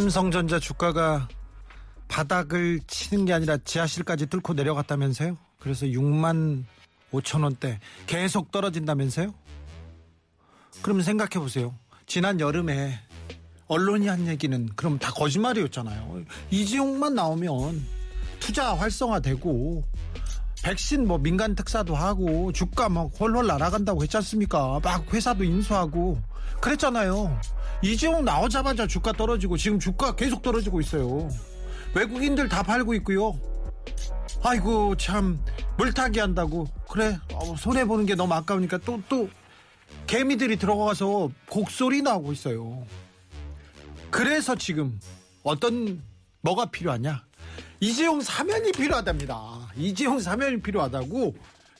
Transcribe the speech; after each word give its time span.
삼성전자 0.00 0.58
주가가 0.58 1.26
바닥을 2.08 2.80
치는 2.86 3.24
게 3.24 3.32
아니라 3.32 3.56
지하실까지 3.56 4.26
뚫고 4.26 4.54
내려갔다면서요? 4.54 5.36
그래서 5.58 5.86
6만 5.86 6.64
5천 7.12 7.42
원대 7.42 7.80
계속 8.06 8.50
떨어진다면서요? 8.50 9.34
그럼 10.82 11.00
생각해 11.00 11.38
보세요. 11.38 11.74
지난 12.06 12.40
여름에 12.40 13.00
언론이 13.68 14.06
한 14.06 14.26
얘기는 14.28 14.68
그럼 14.76 14.98
다 14.98 15.10
거짓말이었잖아요. 15.12 16.24
이재용만 16.50 17.14
나오면 17.14 17.82
투자 18.38 18.74
활성화되고 18.74 19.82
백신 20.62 21.06
뭐 21.06 21.18
민간 21.18 21.54
특사도 21.54 21.94
하고 21.94 22.52
주가 22.52 22.88
막 22.88 23.10
훨훨 23.18 23.46
날아간다고 23.46 24.02
했지 24.02 24.16
않습니까? 24.18 24.78
막 24.82 25.12
회사도 25.12 25.42
인수하고 25.42 26.20
그랬잖아요. 26.60 27.38
이재용 27.82 28.24
나오자마자 28.24 28.86
주가 28.86 29.12
떨어지고 29.12 29.56
지금 29.56 29.78
주가 29.78 30.14
계속 30.14 30.42
떨어지고 30.42 30.80
있어요. 30.80 31.28
외국인들 31.94 32.48
다 32.48 32.62
팔고 32.62 32.94
있고요. 32.94 33.38
아이고 34.42 34.96
참 34.96 35.40
물타기 35.78 36.18
한다고 36.18 36.66
그래 36.88 37.18
어, 37.32 37.56
손해 37.56 37.84
보는 37.84 38.06
게 38.06 38.14
너무 38.14 38.34
아까우니까 38.34 38.78
또또 38.78 39.28
개미들이 40.06 40.56
들어가서 40.56 41.30
곡소리 41.48 42.02
나고 42.02 42.32
있어요. 42.32 42.84
그래서 44.10 44.54
지금 44.54 44.98
어떤 45.42 46.02
뭐가 46.42 46.66
필요하냐? 46.66 47.24
이재용 47.80 48.20
사면이 48.20 48.72
필요하답니다. 48.72 49.68
이재용 49.76 50.18
사면이 50.18 50.60
필요하다고 50.62 51.34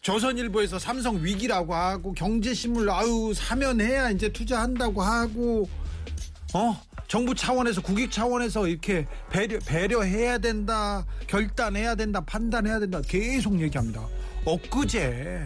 조선일보에서 0.06 0.78
삼성 0.78 1.20
위기라고 1.20 1.74
하고 1.74 2.12
경제신문 2.12 2.88
아유 2.88 3.32
사면해야 3.34 4.10
이제 4.10 4.32
투자한다고 4.32 5.02
하고 5.02 5.68
어 6.54 6.80
정부 7.08 7.34
차원에서 7.34 7.82
국익 7.82 8.12
차원에서 8.12 8.68
이렇게 8.68 9.04
배려 9.30 9.58
배려해야 9.66 10.38
된다 10.38 11.04
결단해야 11.26 11.96
된다 11.96 12.20
판단해야 12.20 12.78
된다 12.78 13.00
계속 13.04 13.60
얘기합니다. 13.60 14.06
엊그제 14.44 15.44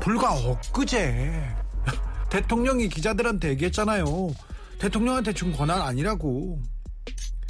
불과 0.00 0.36
엊그제 0.36 1.42
대통령이 2.30 2.88
기자들한테 2.88 3.50
얘기했잖아요. 3.50 4.06
대통령한테 4.78 5.34
준 5.34 5.52
권한 5.52 5.82
아니라고 5.82 6.62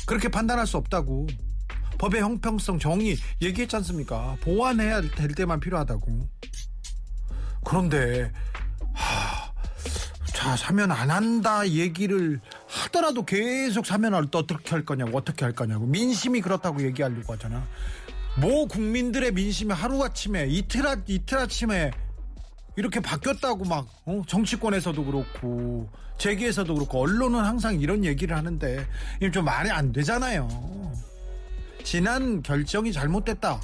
그렇게 0.06 0.28
판단할 0.28 0.66
수 0.66 0.76
없다고 0.76 1.28
법의 2.02 2.20
형평성 2.20 2.80
정의 2.80 3.16
얘기했지 3.40 3.76
않습니까? 3.76 4.36
보완해야 4.40 5.02
될 5.02 5.28
때만 5.36 5.60
필요하다고. 5.60 6.28
그런데 7.64 8.32
하, 8.92 9.52
자 10.26 10.56
사면 10.56 10.90
안 10.90 11.12
한다 11.12 11.68
얘기를 11.68 12.40
하더라도 12.66 13.24
계속 13.24 13.86
사면을 13.86 14.26
어떻게 14.34 14.70
할 14.70 14.84
거냐고 14.84 15.16
어떻게 15.16 15.44
할 15.44 15.54
거냐고 15.54 15.86
민심이 15.86 16.40
그렇다고 16.40 16.82
얘기하려고 16.82 17.34
하잖아. 17.34 17.68
뭐 18.40 18.66
국민들의 18.66 19.30
민심이 19.30 19.72
하루 19.72 20.02
아침에 20.02 20.46
이틀 20.48 20.84
아 20.88 20.96
이틀 21.06 21.38
아침에 21.38 21.92
이렇게 22.74 22.98
바뀌었다고 22.98 23.64
막 23.64 23.86
어? 24.06 24.22
정치권에서도 24.26 25.04
그렇고 25.04 25.88
재계에서도 26.18 26.74
그렇고 26.74 27.00
언론은 27.00 27.44
항상 27.44 27.78
이런 27.78 28.04
얘기를 28.04 28.36
하는데 28.36 28.88
이게 29.18 29.30
좀 29.30 29.44
말이 29.44 29.70
안 29.70 29.92
되잖아요. 29.92 30.82
지난 31.84 32.42
결정이 32.42 32.92
잘못됐다. 32.92 33.60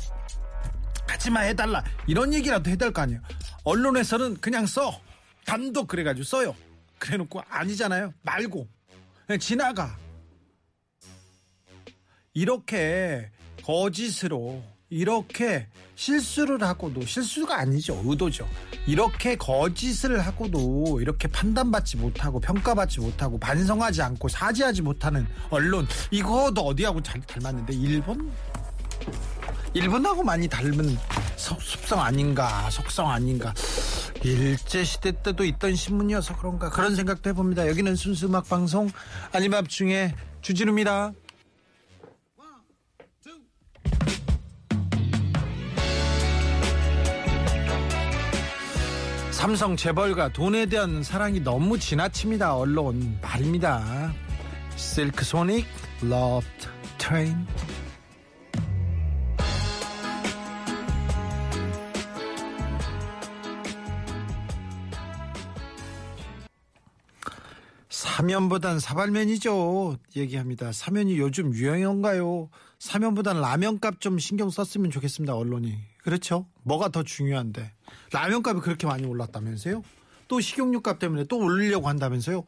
하지마 1.09 1.41
해달라 1.41 1.83
이런 2.07 2.33
얘기라도 2.35 2.75
될거 2.77 3.03
아니에요. 3.03 3.21
언론에서는 3.65 4.41
그냥 4.41 4.67
써 4.67 5.01
단독 5.45 5.89
그래가지고 5.89 6.25
써요. 6.25 6.55
그래놓고 6.99 7.41
아니잖아요. 7.49 8.13
말고 8.23 8.69
그냥 9.27 9.39
지나가. 9.39 9.97
이렇게 12.35 13.31
거짓으로 13.65 14.63
이렇게 14.91 15.67
실수를 15.97 16.63
하고도 16.63 17.05
실수가 17.05 17.59
아니죠. 17.59 18.01
의도죠. 18.07 18.49
이렇게 18.87 19.37
거짓을 19.37 20.21
하고도 20.21 21.01
이렇게 21.03 21.29
판단받지 21.29 21.99
못하고 21.99 22.41
평가받지 22.41 23.01
못하고 23.01 23.39
반성하지 23.39 24.01
않고 24.01 24.29
사죄하지 24.29 24.83
못하는 24.83 25.27
언론 25.51 25.87
이거도 26.11 26.63
어디하고 26.63 27.03
잘 27.03 27.21
닮았는데 27.21 27.75
일본? 27.75 28.31
일본하고 29.75 30.23
많이 30.23 30.49
닮은 30.49 30.97
속- 31.37 31.61
습성 31.63 32.01
아닌가 32.01 32.71
속성 32.71 33.11
아닌가. 33.11 33.53
일제 34.25 34.83
시대 34.85 35.13
때도 35.23 35.45
있던 35.45 35.75
신문이어서 35.77 36.37
그런가. 36.39 36.71
그런 36.71 36.97
생각도 36.97 37.29
해봅니다. 37.31 37.69
여기는 37.69 37.95
순수 37.95 38.27
음악 38.27 38.49
방송 38.49 38.91
아닌 39.33 39.51
밤중에 39.51 40.15
주진우입니다. 40.41 41.13
삼성 49.39 49.77
재벌과 49.77 50.33
돈에 50.33 50.67
대한 50.67 51.05
사랑이 51.05 51.39
너무 51.39 51.79
지나칩니다. 51.79 52.57
언론 52.57 53.21
말입니다. 53.23 54.13
실크 54.75 55.25
소닉 55.25 55.65
러브 56.03 56.45
트레인 56.99 57.47
사면보단 67.89 68.81
사발면이죠. 68.81 69.99
얘기합니다. 70.17 70.73
사면이 70.73 71.17
요즘 71.17 71.55
유행인가요? 71.55 72.51
사면보단 72.79 73.41
라면값 73.41 74.01
좀 74.01 74.19
신경 74.19 74.51
썼으면 74.51 74.91
좋겠습니다. 74.91 75.35
언론이. 75.35 75.77
그렇죠? 76.03 76.47
뭐가 76.63 76.89
더 76.91 77.03
중요한데. 77.03 77.73
라면값이 78.13 78.61
그렇게 78.63 78.87
많이 78.87 79.05
올랐다면서요? 79.07 79.83
또 80.29 80.41
식용유값 80.41 80.99
때문에 80.99 81.25
또 81.25 81.39
올리려고 81.39 81.89
한다면서요? 81.89 82.45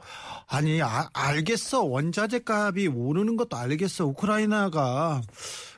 아니, 0.47 0.83
아, 0.83 1.09
알겠어. 1.15 1.83
원자재 1.85 2.43
값이 2.47 2.89
오르는 2.89 3.37
것도 3.37 3.57
알겠어. 3.57 4.05
우크라이나가 4.07 5.23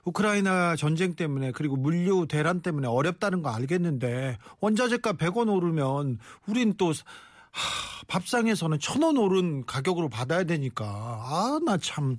우크라이나 0.04 0.74
전쟁 0.74 1.14
때문에 1.14 1.52
그리고 1.52 1.76
물류 1.76 2.26
대란 2.28 2.60
때문에 2.60 2.88
어렵다는 2.88 3.40
거 3.42 3.50
알겠는데 3.50 4.36
원자재 4.60 4.98
값 4.98 5.16
100원 5.16 5.48
오르면 5.54 6.18
우린 6.48 6.74
또 6.76 6.88
하, 6.88 8.04
밥상에서는 8.08 8.80
천 8.80 9.02
원 9.04 9.16
오른 9.16 9.64
가격으로 9.64 10.08
받아야 10.08 10.42
되니까 10.42 10.84
아 10.86 11.60
나 11.64 11.76
참 11.78 12.18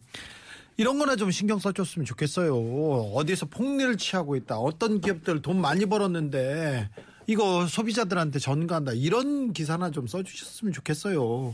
이런 0.77 0.97
거나 0.97 1.15
좀 1.15 1.29
신경 1.31 1.59
써줬으면 1.59 2.05
좋겠어요. 2.05 2.55
어디서 3.13 3.45
폭리를 3.47 3.95
취하고 3.97 4.35
있다. 4.35 4.57
어떤 4.57 5.01
기업들 5.01 5.41
돈 5.41 5.61
많이 5.61 5.85
벌었는데 5.85 6.89
이거 7.27 7.67
소비자들한테 7.67 8.39
전가한다. 8.39 8.93
이런 8.93 9.53
기사나 9.53 9.91
좀 9.91 10.07
써주셨으면 10.07 10.73
좋겠어요. 10.73 11.53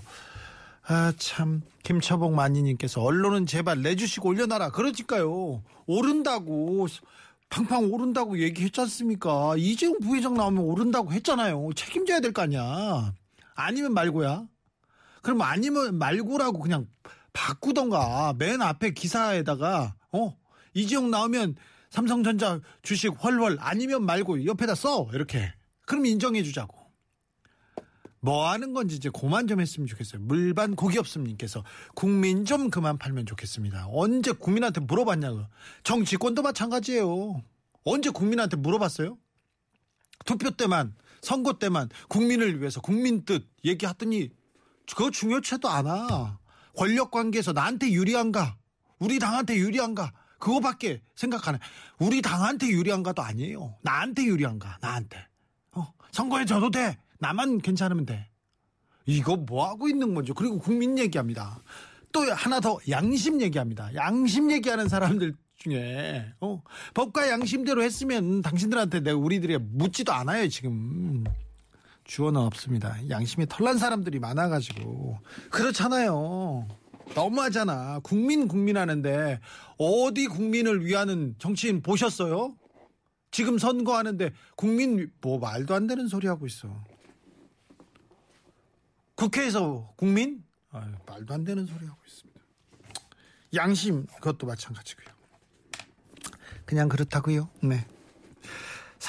아, 0.88 1.13
참. 1.18 1.62
김처복 1.84 2.34
마니님께서 2.34 3.02
언론은 3.02 3.46
제발 3.46 3.81
내주시고 3.81 4.30
올려놔라. 4.30 4.72
그러니까요. 4.72 5.62
오른다고. 5.86 6.88
팡팡 7.50 7.92
오른다고 7.92 8.39
얘기했지 8.39 8.80
않습니까? 8.81 9.56
이재용 9.57 10.00
부회장 10.00 10.36
나오면 10.36 10.63
오른다고 10.63 11.12
했잖아요. 11.12 11.69
책임져야 11.75 12.19
될 12.22 12.31
거 12.31 12.44
아니야. 12.44 13.13
아니면 13.56 13.94
말고야. 13.94 14.45
그럼 15.22 15.42
아니면 15.42 15.98
말고라고 15.98 16.60
그냥 16.60 16.88
바꾸던가. 17.39 18.33
맨 18.38 18.62
앞에 18.62 18.91
기사에다가, 18.91 19.95
어? 20.12 20.38
이재용 20.74 21.09
나오면 21.09 21.56
삼성전자 21.89 22.59
주식 22.81 23.07
훨훨 23.24 23.57
아니면 23.59 24.06
말고 24.06 24.45
옆에다 24.45 24.75
써. 24.75 25.07
이렇게. 25.13 25.53
그럼 25.86 26.06
인정해 26.06 26.44
주자고. 26.44 26.77
뭐 28.21 28.50
하는 28.50 28.74
건지 28.74 28.97
이제 28.97 29.09
그만 29.09 29.47
좀 29.47 29.62
했으면 29.62 29.88
좋겠어요. 29.88 30.21
물반 30.21 30.75
고기 30.75 30.97
없음님께서 30.97 31.63
국민 31.95 32.44
좀 32.44 32.69
그만 32.69 32.97
팔면 32.97 33.25
좋겠습니다. 33.25 33.88
언제 33.89 34.33
국민한테 34.33 34.81
물어봤냐고. 34.81 35.45
정치권도 35.83 36.41
마찬가지예요. 36.41 37.41
언제 37.86 38.09
국민한테 38.09 38.57
물어봤어요? 38.57 39.18
투표 40.25 40.51
때만 40.51 40.94
선거 41.21 41.53
때만 41.53 41.89
국민을 42.09 42.59
위해서 42.59 42.81
국민 42.81 43.24
뜻 43.24 43.47
얘기하더니 43.63 44.30
그거 44.86 45.09
중요치도 45.09 45.69
않아. 45.69 46.38
권력 46.80 47.12
관계에서 47.12 47.52
나한테 47.52 47.92
유리한가? 47.92 48.56
우리 49.00 49.20
당한테 49.20 49.58
유리한가? 49.58 50.14
그거밖에 50.40 51.02
생각 51.14 51.46
안 51.50 51.56
해. 51.56 51.60
우리 52.00 52.22
당한테 52.22 52.68
유리한가도 52.68 53.22
아니에요. 53.22 53.76
나한테 53.81 54.24
유리한가? 54.24 54.78
나한테. 54.80 55.18
어, 55.74 55.92
선거에 56.14 56.46
져도 56.46 56.72
돼. 56.72 56.98
나만 57.18 57.58
괜찮으면 57.58 58.06
돼. 58.06 58.30
이거 59.06 59.36
뭐 59.36 59.68
하고 59.68 59.90
있는 59.90 60.14
거죠? 60.14 60.34
그리고 60.34 60.58
국민 60.58 60.98
얘기합니다. 60.98 61.62
또 62.14 62.22
하나 62.34 62.62
더 62.62 62.80
양심 62.88 63.42
얘기합니다. 63.42 63.94
양심 63.96 64.50
얘기하는 64.50 64.88
사람들 64.88 65.36
중에 65.58 66.32
어, 66.40 66.64
법과 66.94 67.28
양심대로 67.30 67.84
했으면 67.84 68.42
당신들한테 68.42 69.02
내가 69.02 69.18
우리들이 69.18 69.58
묻지도 69.58 70.14
않아요 70.14 70.48
지금 70.48 71.25
주어는 72.10 72.42
없습니다. 72.42 72.98
양심이 73.08 73.46
털난 73.48 73.78
사람들이 73.78 74.18
많아가지고 74.18 75.20
그렇잖아요. 75.52 76.68
너무하잖아. 77.14 78.00
국민 78.00 78.48
국민 78.48 78.78
하는데 78.78 79.40
어디 79.78 80.26
국민을 80.26 80.84
위하는 80.84 81.36
정치인 81.38 81.84
보셨어요? 81.84 82.56
지금 83.30 83.60
선거하는데 83.60 84.32
국민 84.56 85.12
뭐 85.22 85.38
말도 85.38 85.76
안 85.76 85.86
되는 85.86 86.08
소리 86.08 86.26
하고 86.26 86.48
있어. 86.48 86.84
국회에서 89.14 89.94
국민 89.96 90.44
아유, 90.72 90.92
말도 91.06 91.32
안 91.32 91.44
되는 91.44 91.68
소리 91.68 91.86
하고 91.86 92.00
있습니다. 92.08 92.42
양심 93.54 94.08
그것도 94.16 94.48
마찬가지고요. 94.48 95.06
그냥 96.66 96.90
그렇다고요. 96.90 97.50
네. 97.62 97.86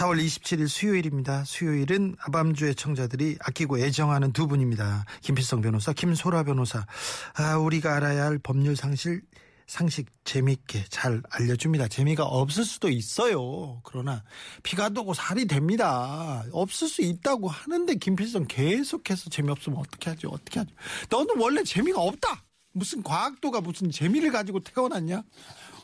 4월 0.00 0.18
27일 0.18 0.66
수요일입니다. 0.66 1.44
수요일은 1.44 2.16
아밤주의 2.20 2.74
청자들이 2.74 3.36
아끼고 3.40 3.78
애정하는 3.78 4.32
두 4.32 4.46
분입니다. 4.46 5.04
김필성 5.20 5.60
변호사, 5.60 5.92
김소라 5.92 6.44
변호사. 6.44 6.86
아, 7.34 7.56
우리가 7.58 7.96
알아야 7.96 8.24
할 8.24 8.38
법률 8.38 8.76
상실 8.76 9.20
상식 9.66 10.06
재미있게 10.24 10.84
잘 10.88 11.22
알려줍니다. 11.30 11.88
재미가 11.88 12.24
없을 12.24 12.64
수도 12.64 12.88
있어요. 12.88 13.82
그러나 13.84 14.24
피가 14.62 14.88
도고 14.88 15.12
살이 15.12 15.46
됩니다. 15.46 16.44
없을 16.50 16.88
수 16.88 17.02
있다고 17.02 17.48
하는데 17.48 17.94
김필성 17.94 18.46
계속해서 18.48 19.28
재미없으면 19.28 19.78
어떻게 19.78 20.10
하죠? 20.10 20.30
어떻게 20.30 20.60
하죠? 20.60 20.74
너는 21.10 21.38
원래 21.38 21.62
재미가 21.62 22.00
없다. 22.00 22.42
무슨 22.72 23.02
과학도가 23.02 23.60
무슨 23.60 23.90
재미를 23.90 24.32
가지고 24.32 24.60
태어났냐? 24.60 25.24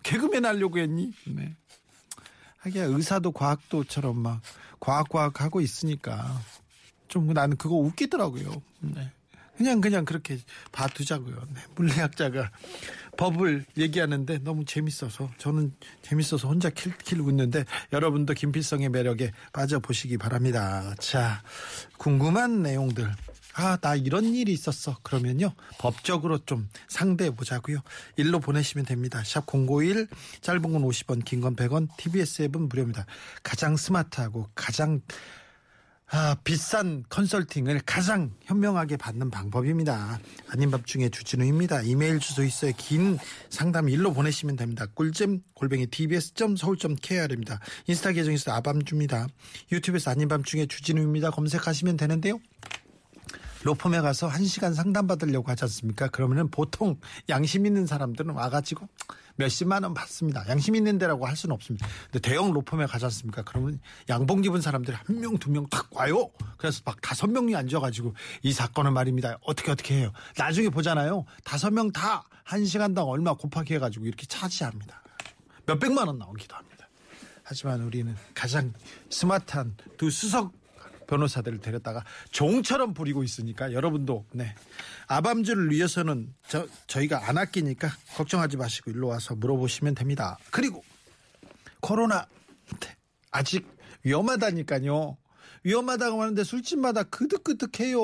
개그맨 0.03 0.47
하려고 0.47 0.79
했니? 0.79 1.13
네. 1.27 1.57
하기야 2.67 2.85
의사도 2.87 3.33
과학도처럼 3.33 4.19
막 4.19 4.41
과학 4.81 5.09
과학 5.09 5.41
하고 5.41 5.61
있으니까 5.61 6.41
좀 7.09 7.33
나는 7.33 7.57
그거 7.57 7.77
웃기더라고요. 7.77 8.63
네. 8.81 9.11
그냥 9.57 9.81
그냥 9.81 10.05
그렇게 10.05 10.39
봐두자고요. 10.73 11.37
네. 11.55 11.61
물리학자가 11.77 12.51
법을 13.17 13.65
얘기하는데 13.77 14.39
너무 14.39 14.65
재밌어서 14.65 15.31
저는 15.39 15.73
재밌어서 16.03 16.49
혼자 16.49 16.71
킬킬 16.71 17.21
웃는데 17.21 17.65
여러분도 17.93 18.35
김필성의 18.35 18.91
매력에 18.91 19.33
빠져보시기 19.53 20.19
바랍니다. 20.19 20.95
자 20.99 21.43
궁금한 21.99 22.63
내용들 22.63 23.11
아, 23.59 23.79
나 23.79 23.95
이런 23.95 24.27
일이 24.35 24.53
있었어. 24.53 24.99
그러면요. 25.03 25.51
법적으로 25.79 26.37
좀 26.45 26.69
상대해 26.89 27.31
보자고요. 27.31 27.79
일로 28.17 28.39
보내시면 28.39 28.85
됩니다. 28.85 29.23
샵 29.25 29.47
051, 29.47 30.09
짧은 30.43 30.61
건 30.61 30.83
50원, 30.83 31.25
긴 31.25 31.41
건 31.41 31.57
100원, 31.57 31.89
TBS 31.97 32.43
앱은 32.43 32.69
무료입니다. 32.69 33.07
가장 33.43 33.79
스마트하고 33.79 34.51
가장 34.55 35.01
아, 36.08 36.37
비싼 36.44 37.05
컨설팅을 37.08 37.81
가장 37.85 38.31
현명하게 38.43 38.97
받는 38.97 39.29
방법입니다. 39.29 40.20
아닌 40.49 40.70
밤 40.70 40.82
중에 40.85 41.08
주진우입니다. 41.08 41.82
이메일 41.82 42.20
주소 42.20 42.44
있어요. 42.44 42.73
긴 42.76 43.19
상담 43.50 43.88
일로 43.88 44.12
보내시면 44.12 44.55
됩니다. 44.55 44.87
꿀잼 44.94 45.43
골뱅이 45.55 45.88
tbs.서울.kr입니다. 45.88 47.58
인스타 47.88 48.12
계정에서 48.12 48.53
아밤주입니다. 48.53 49.26
유튜브에서 49.73 50.12
아닌 50.12 50.29
밤 50.29 50.44
중에 50.44 50.67
주진우입니다. 50.67 51.31
검색하시면 51.32 51.97
되는데요. 51.97 52.38
로펌에 53.64 54.00
가서 54.00 54.29
한 54.29 54.44
시간 54.44 54.75
상담 54.75 55.08
받으려고 55.08 55.50
하지 55.50 55.64
않습니까? 55.64 56.06
그러면은 56.06 56.49
보통 56.53 57.00
양심 57.29 57.67
있는 57.67 57.85
사람들은 57.85 58.31
와가지고 58.31 58.87
몇십만 59.37 59.83
원 59.83 59.94
받습니다. 59.94 60.44
양심 60.49 60.75
있는 60.77 60.99
데라고 60.99 61.27
할 61.27 61.37
수는 61.37 61.55
없습니다. 61.55 61.87
근데 62.11 62.19
대형 62.19 62.53
로펌에 62.53 62.87
가지 62.87 63.05
않습니까? 63.05 63.43
그러면 63.43 63.81
양봉 64.09 64.44
입은 64.44 64.61
사람들이 64.61 64.97
한 64.97 65.21
명, 65.21 65.38
두명딱 65.38 65.88
와요. 65.94 66.31
그래서 66.56 66.83
막 66.85 67.00
다섯 67.00 67.27
명이 67.29 67.55
앉아가지고 67.55 68.15
이 68.43 68.53
사건은 68.53 68.93
말입니다. 68.93 69.38
어떻게 69.43 69.71
어떻게 69.71 69.94
해요. 69.97 70.12
나중에 70.37 70.69
보잖아요. 70.69 71.25
다섯 71.44 71.71
명 71.73 71.91
다 71.93 72.25
한 72.47 72.65
시간당 72.65 73.09
얼마 73.09 73.35
곱하기 73.35 73.75
해가지고 73.75 74.06
이렇게 74.06 74.25
차지합니다. 74.27 75.03
몇백만 75.67 76.06
원 76.06 76.17
나오기도 76.19 76.55
합니다. 76.55 76.89
하지만 77.43 77.82
우리는 77.82 78.15
가장 78.35 78.73
스마트한 79.11 79.75
두 79.97 80.11
수석 80.11 80.53
변호사들을 81.06 81.58
데렸다가 81.58 82.05
종처럼 82.31 82.94
부리고 82.94 83.23
있으니까 83.23 83.73
여러분도 83.73 84.26
네 84.32 84.55
아밤주를 85.08 85.70
위해서는 85.70 86.35
저 86.49 86.67
저희가 86.87 87.29
안 87.29 87.38
아끼니까 87.38 87.88
걱정하지 88.17 88.56
마시고 88.56 88.91
일로 88.91 89.08
와서 89.08 89.35
물어보시면 89.35 89.94
됩니다. 89.94 90.38
그리고 90.50 90.85
코로나 91.81 92.26
네, 92.81 92.97
아직 93.31 93.67
위험하다니까요. 94.03 95.17
위험하다고 95.64 96.23
하는데 96.23 96.44
술집마다 96.44 97.03
그득그득해요. 97.05 97.99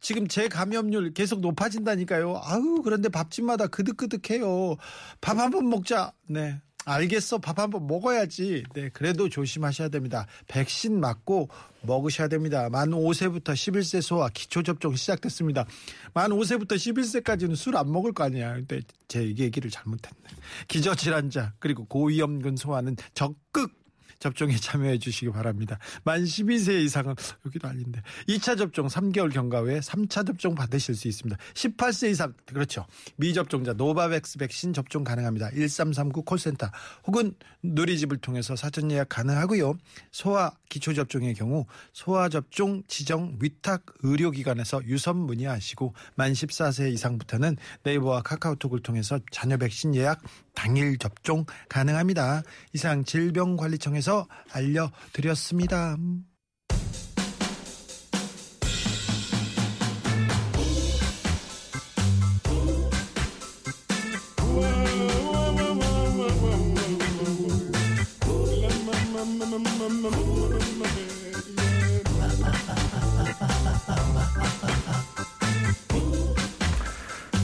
지금 0.00 0.26
재감염률 0.26 1.12
계속 1.14 1.40
높아진다니까요. 1.40 2.40
아우 2.42 2.82
그런데 2.82 3.08
밥집마다 3.08 3.68
그득그득해요. 3.68 4.76
밥 5.20 5.38
한 5.38 5.50
번 5.52 5.68
먹자. 5.68 6.12
네. 6.28 6.60
알겠어. 6.96 7.38
밥 7.38 7.58
한번 7.58 7.86
먹어야지. 7.88 8.62
네, 8.72 8.88
그래도 8.90 9.28
조심하셔야 9.28 9.88
됩니다. 9.88 10.26
백신 10.46 11.00
맞고 11.00 11.48
먹으셔야 11.82 12.28
됩니다. 12.28 12.68
만 12.70 12.90
5세부터 12.90 13.52
11세 13.54 14.00
소아 14.00 14.28
기초접종 14.30 14.94
시작됐습니다. 14.94 15.66
만 16.14 16.30
5세부터 16.30 16.72
11세까지는 16.72 17.56
술 17.56 17.76
안 17.76 17.90
먹을 17.90 18.12
거 18.12 18.22
아니야. 18.24 18.54
근데 18.54 18.80
제 19.08 19.26
얘기를 19.36 19.68
잘못했네. 19.68 20.24
기저질환자 20.68 21.54
그리고 21.58 21.84
고위험군 21.86 22.56
소아는 22.56 22.96
적극 23.14 23.72
접종에 24.18 24.56
참여해 24.56 24.98
주시기 24.98 25.30
바랍니다. 25.30 25.78
만 26.04 26.24
12세 26.24 26.80
이상은 26.82 27.14
여기도 27.44 27.68
아닌데 27.68 28.02
2차 28.28 28.56
접종 28.58 28.86
3개월 28.88 29.32
경과 29.32 29.60
후에 29.60 29.80
3차 29.80 30.26
접종 30.26 30.54
받으실 30.54 30.94
수 30.94 31.08
있습니다. 31.08 31.36
18세 31.54 32.10
이상 32.10 32.34
그렇죠. 32.46 32.86
미접종자 33.16 33.74
노바백스 33.74 34.38
백신 34.38 34.72
접종 34.72 35.04
가능합니다. 35.04 35.50
1339 35.50 36.22
콜센터 36.22 36.70
혹은 37.06 37.34
누리집을 37.62 38.18
통해서 38.18 38.56
사전 38.56 38.90
예약 38.90 39.08
가능하고요. 39.08 39.74
소아 40.12 40.52
기초 40.68 40.94
접종의 40.94 41.34
경우 41.34 41.66
소아 41.92 42.28
접종 42.28 42.82
지정 42.88 43.36
위탁 43.40 43.84
의료기관에서 44.02 44.84
유선 44.84 45.16
문의하시고 45.16 45.94
만 46.14 46.32
14세 46.32 46.92
이상부터는 46.92 47.56
네이버와 47.82 48.22
카카오톡을 48.22 48.80
통해서 48.80 49.18
자녀 49.30 49.56
백신 49.56 49.94
예약 49.94 50.22
당일 50.56 50.98
접종 50.98 51.44
가능합니다. 51.68 52.42
이상 52.72 53.04
질병관리청에서 53.04 54.26
알려드렸습니다. 54.52 55.96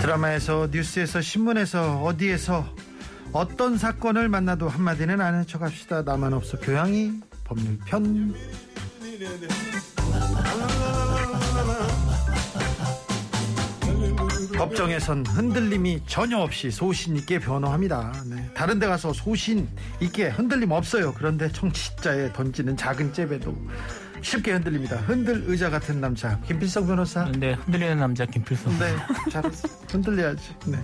드라마에서 0.01 0.69
뉴스에서 0.73 1.21
신문에서 1.21 2.03
어디에서 2.03 2.82
어떤 3.33 3.79
사건을 3.79 4.29
만나도 4.29 4.69
한마디는 4.69 5.21
아는 5.21 5.47
척 5.47 5.63
합시다. 5.63 6.03
나만 6.03 6.35
없어 6.35 6.59
교양이 6.59 7.13
법률편. 7.45 8.35
법정에선 14.57 15.27
흔들림이 15.27 16.03
전혀 16.07 16.39
없이 16.39 16.71
소신 16.71 17.17
있게 17.17 17.39
변호합니다. 17.39 18.13
네. 18.27 18.49
다른 18.55 18.79
데 18.79 18.87
가서 18.87 19.13
소신 19.13 19.67
있게 20.01 20.29
흔들림 20.29 20.71
없어요. 20.71 21.15
그런데 21.15 21.51
청취자에 21.51 22.33
던지는 22.33 22.77
작은 22.77 23.13
잽에도 23.13 23.57
쉽게 24.23 24.53
흔들립니다. 24.53 24.97
흔들 24.99 25.43
의자 25.47 25.69
같은 25.69 26.01
남자 26.01 26.39
김필성 26.41 26.87
변호사. 26.87 27.25
네, 27.39 27.55
흔들리는 27.55 27.99
남자 27.99 28.25
김필성. 28.25 28.79
네, 28.79 28.95
잘했어. 29.31 29.69
흔들려야지. 29.91 30.55
네. 30.67 30.79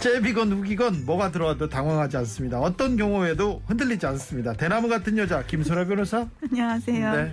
제비건 0.00 0.52
우기건 0.52 1.04
뭐가 1.04 1.30
들어와도 1.30 1.68
당황하지 1.68 2.16
않습니다. 2.18 2.58
어떤 2.60 2.96
경우에도 2.96 3.62
흔들리지 3.66 4.06
않습니다. 4.06 4.52
대나무 4.54 4.88
같은 4.88 5.18
여자 5.18 5.44
김소라 5.44 5.84
변호사. 5.86 6.26
안녕하세요. 6.50 7.14
네. 7.16 7.32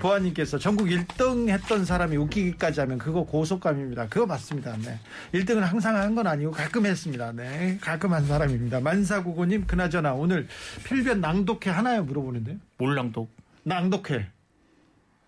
보아님께서 0.00 0.58
전국 0.58 0.86
1등 0.86 1.48
했던 1.48 1.84
사람이 1.84 2.16
웃기기까지 2.18 2.78
하면 2.80 2.98
그거 2.98 3.24
고속감입니다. 3.24 4.06
그거 4.08 4.26
맞습니다. 4.26 4.76
네. 4.84 5.00
1등은 5.34 5.60
항상 5.60 5.96
한 5.96 6.14
건 6.14 6.26
아니고 6.28 6.52
가끔 6.52 6.86
했습니다. 6.86 7.32
네. 7.32 7.78
가끔 7.80 8.12
한 8.12 8.24
사람입니다. 8.26 8.78
만사구고님, 8.80 9.66
그나저나 9.66 10.12
오늘 10.14 10.46
필변 10.84 11.20
낭독회 11.20 11.70
하나요? 11.70 12.04
물어보는데요. 12.04 12.56
몰랑독. 12.78 13.28
낭독회. 13.64 14.28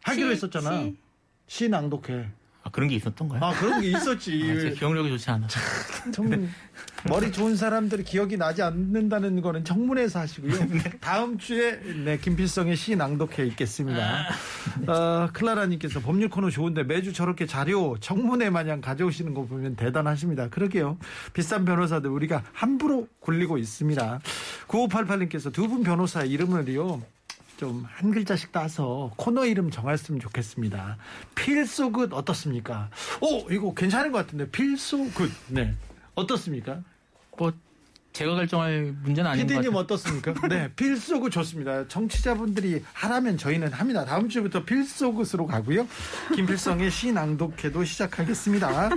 하기로 0.02 0.28
시, 0.28 0.32
했었잖아. 0.32 0.82
시. 0.82 0.96
시 1.46 1.68
낭독회. 1.68 2.28
아, 2.62 2.68
그런 2.70 2.90
게 2.90 2.94
있었던가요? 2.96 3.42
아, 3.42 3.52
그런 3.58 3.80
게 3.80 3.88
아, 3.88 3.98
제 3.98 3.98
있었지. 3.98 4.74
기억력이 4.78 5.08
좋지 5.08 5.30
않아. 5.30 5.46
정 6.12 6.48
머리 7.08 7.32
좋은 7.32 7.56
사람들이 7.56 8.04
기억이 8.04 8.36
나지 8.36 8.60
않는다는 8.60 9.40
거는 9.40 9.64
청문회에서 9.64 10.18
하시고요. 10.20 10.52
다음 11.00 11.38
주에 11.38 11.80
네, 12.04 12.18
김필성의 12.18 12.76
시 12.76 12.96
낭독회 12.96 13.46
있겠습니다. 13.46 14.26
어, 14.86 15.30
클라라님께서 15.32 16.00
법률 16.00 16.28
코너 16.28 16.50
좋은데 16.50 16.82
매주 16.82 17.14
저렇게 17.14 17.46
자료 17.46 17.96
청문회 17.98 18.50
마냥 18.50 18.82
가져오시는 18.82 19.32
거 19.32 19.46
보면 19.46 19.76
대단하십니다. 19.76 20.50
그러게요. 20.50 20.98
비싼 21.32 21.64
변호사들 21.64 22.10
우리가 22.10 22.44
함부로 22.52 23.08
굴리고 23.20 23.56
있습니다. 23.56 24.20
9588님께서 24.68 25.50
두 25.50 25.66
분 25.66 25.82
변호사 25.82 26.24
이름을요. 26.24 27.00
좀 27.60 27.84
한 27.92 28.10
글자씩 28.10 28.50
따서 28.52 29.12
코너 29.16 29.44
이름 29.44 29.70
정했으면 29.70 30.20
좋겠습니다. 30.20 30.96
필소굿 31.34 32.12
어떻습니까? 32.14 32.88
오 33.20 33.50
이거 33.50 33.74
괜찮은 33.74 34.10
것 34.12 34.18
같은데 34.18 34.50
필소굿 34.50 35.30
네 35.48 35.74
어떻습니까? 36.14 36.80
뭐, 37.36 37.52
제가 38.12 38.34
결정할 38.34 38.94
문제는 39.02 39.30
아닌 39.30 39.46
것 39.46 39.48
피디님 39.48 39.72
같아요. 39.72 39.82
어떻습니까? 39.82 40.34
네 40.48 40.72
필소굿 40.74 41.30
좋습니다. 41.30 41.86
청취자분들이 41.88 42.82
하라면 42.94 43.36
저희는 43.36 43.72
합니다. 43.72 44.06
다음 44.06 44.30
주부터 44.30 44.64
필소굿으로 44.64 45.46
가고요. 45.46 45.86
김필성의 46.34 46.90
시 46.90 47.12
낭독회도 47.12 47.84
시작하겠습니다. 47.84 48.90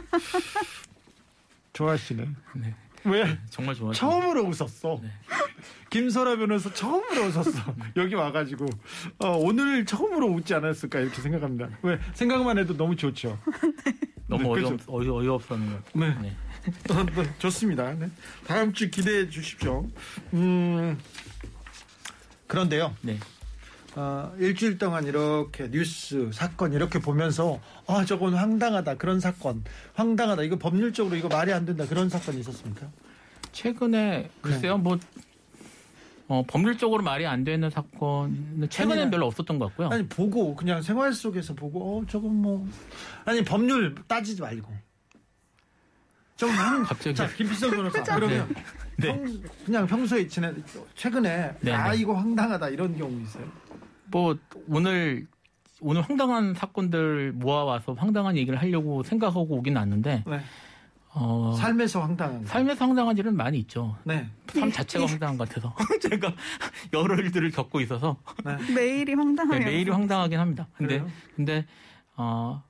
좋아하시는 1.73 2.35
네. 2.55 2.75
왜? 3.05 3.37
정말 3.49 3.75
좋아요. 3.75 3.93
처음으로 3.93 4.43
웃었어. 4.43 5.01
김설아 5.89 6.37
변호사 6.37 6.73
처음으로 6.73 7.25
웃었어. 7.27 7.75
여기 7.97 8.15
와가지고 8.15 8.65
어, 9.19 9.37
오늘 9.37 9.85
처음으로 9.85 10.27
웃지 10.27 10.53
않았을까 10.53 10.99
이렇게 10.99 11.21
생각합니다. 11.21 11.69
왜 11.83 11.99
생각만 12.13 12.57
해도 12.57 12.75
너무 12.75 12.95
좋죠. 12.95 13.37
너무 14.27 14.43
네, 14.43 14.49
어이없, 14.49 14.65
그렇죠. 14.69 14.85
어이, 14.87 15.09
어이 15.09 15.27
없었는 15.27 15.71
것 15.71 15.83
네. 15.93 16.15
네. 16.21 16.35
어, 16.91 17.03
네, 17.03 17.33
좋습니다. 17.39 17.93
네. 17.93 18.09
다음 18.47 18.73
주 18.73 18.89
기대해 18.89 19.29
주십시오. 19.29 19.85
음, 20.33 20.97
그런데요. 22.47 22.95
네. 23.01 23.19
어, 23.95 24.33
일주일 24.39 24.77
동안 24.77 25.05
이렇게 25.05 25.69
뉴스 25.69 26.31
사건 26.33 26.73
이렇게 26.73 26.99
보면서 26.99 27.59
아 27.87 28.03
저건 28.05 28.33
황당하다 28.33 28.95
그런 28.95 29.19
사건 29.19 29.63
황당하다 29.93 30.43
이거 30.43 30.57
법률적으로 30.57 31.15
이거 31.15 31.27
말이 31.27 31.53
안 31.53 31.65
된다 31.65 31.85
그런 31.87 32.09
사건이 32.09 32.39
있었습니까? 32.39 32.87
최근에, 33.51 34.31
글쎄요, 34.41 34.79
뭐, 34.79 34.97
어, 36.27 36.43
법률적으로 36.47 37.03
말이 37.03 37.27
안 37.27 37.43
되는 37.43 37.69
사건, 37.69 38.67
아니, 38.79 39.11
별로 39.11 39.27
없었던 39.27 39.59
것 39.59 39.67
같고요. 39.67 39.89
아니 39.89 40.07
보고 40.07 40.55
그냥 40.55 40.81
생활 40.81 41.13
속에서 41.13 41.53
보고 41.53 41.99
어 41.99 42.05
저건 42.09 42.33
뭐 42.33 42.67
아니 43.25 43.43
법률 43.43 43.93
따지지 44.07 44.41
말고 44.41 44.73
좀 46.35 46.49
하는 46.49 46.81
갑자기. 46.83 47.15
자 47.15 47.27
김필성 47.27 47.69
변호사 47.71 48.01
그러면 48.03 48.49
네. 48.97 49.07
평- 49.07 49.43
그냥 49.65 49.85
평소에 49.85 50.25
지내 50.27 50.51
최근에 50.95 51.55
네, 51.61 51.71
아 51.71 51.91
네. 51.91 51.97
이거 51.99 52.13
황당하다 52.15 52.69
이런 52.69 52.97
경우 52.97 53.21
있어요. 53.21 53.45
뭐 54.13 54.37
오늘 54.69 55.25
오늘 55.81 56.01
황당한 56.03 56.53
사건들 56.53 57.33
모아와서 57.33 57.93
황당한 57.93 58.37
얘기를 58.37 58.61
하려고 58.61 59.01
생각하고 59.01 59.57
오긴 59.57 59.75
왔는데 59.75 60.23
네. 60.27 60.39
어, 61.15 61.55
삶에서 61.57 62.01
황당한 62.01 62.41
거. 62.41 62.47
삶에서 62.47 62.85
황당한 62.85 63.17
일은 63.17 63.35
많이 63.35 63.57
있죠. 63.59 63.97
네. 64.03 64.29
삶 64.47 64.71
자체가 64.71 65.07
황당한 65.07 65.37
것 65.37 65.49
같아서 65.49 65.75
제가 65.99 66.31
여러 66.93 67.15
일들을 67.15 67.49
겪고 67.51 67.81
있어서 67.81 68.17
네. 68.45 68.55
매일이 68.73 69.05
네, 69.05 69.13
황당하게 69.15 69.65
매일이 69.65 69.91
황당하긴 69.91 70.39
합니다. 70.39 70.67
근데 70.77 70.99
그래요? 70.99 71.11
근데 71.35 71.65
어 72.15 72.63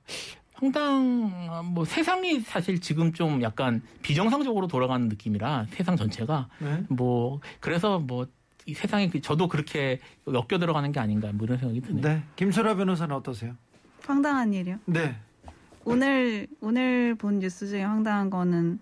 황당 0.54 1.72
뭐 1.74 1.84
세상이 1.84 2.40
사실 2.40 2.80
지금 2.80 3.12
좀 3.12 3.42
약간 3.42 3.82
비정상적으로 4.02 4.66
돌아가는 4.66 5.08
느낌이라 5.08 5.66
세상 5.70 5.96
전체가 5.96 6.48
네. 6.58 6.82
뭐 6.88 7.40
그래서 7.60 7.98
뭐 7.98 8.26
이 8.66 8.74
세상이 8.74 9.10
그- 9.10 9.20
저도 9.20 9.48
그렇게 9.48 10.00
엮여 10.26 10.58
들어가는 10.58 10.90
게 10.92 11.00
아닌가 11.00 11.30
뭐 11.32 11.44
이런 11.46 11.58
생각이 11.58 11.80
드네요. 11.82 12.02
네. 12.02 12.22
김설아 12.36 12.74
변호사는 12.76 13.14
어떠세요? 13.14 13.54
황당한 14.06 14.52
일이요. 14.52 14.78
네. 14.86 15.16
오늘 15.84 16.46
오늘 16.60 17.14
본 17.14 17.40
뉴스 17.40 17.66
중에 17.68 17.82
황당한 17.82 18.30
거는 18.30 18.78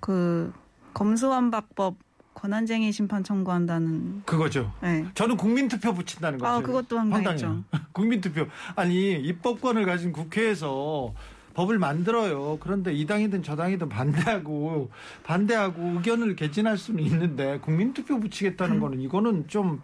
그 0.00 0.52
검수완박법 0.92 1.96
권한쟁의 2.34 2.92
심판 2.92 3.24
청구한다는. 3.24 4.22
그거죠. 4.26 4.70
네. 4.82 5.06
저는 5.14 5.38
국민투표 5.38 5.94
붙인다는 5.94 6.38
거죠. 6.38 6.50
아 6.52 6.60
그것도 6.60 6.98
황당했죠. 6.98 7.46
황당해요. 7.46 7.64
국민투표. 7.92 8.46
아니 8.74 9.12
입법권을 9.14 9.86
가진 9.86 10.12
국회에서 10.12 11.14
법을 11.56 11.78
만들어요. 11.78 12.58
그런데 12.60 12.92
이 12.92 13.06
당이든 13.06 13.42
저 13.42 13.56
당이든 13.56 13.88
반대하고 13.88 14.90
반대하고 15.24 15.82
의견을 15.94 16.36
개진할 16.36 16.76
수는 16.76 17.02
있는데 17.04 17.58
국민투표 17.60 18.20
붙이겠다는 18.20 18.78
거는 18.78 19.00
이거는 19.00 19.48
좀 19.48 19.80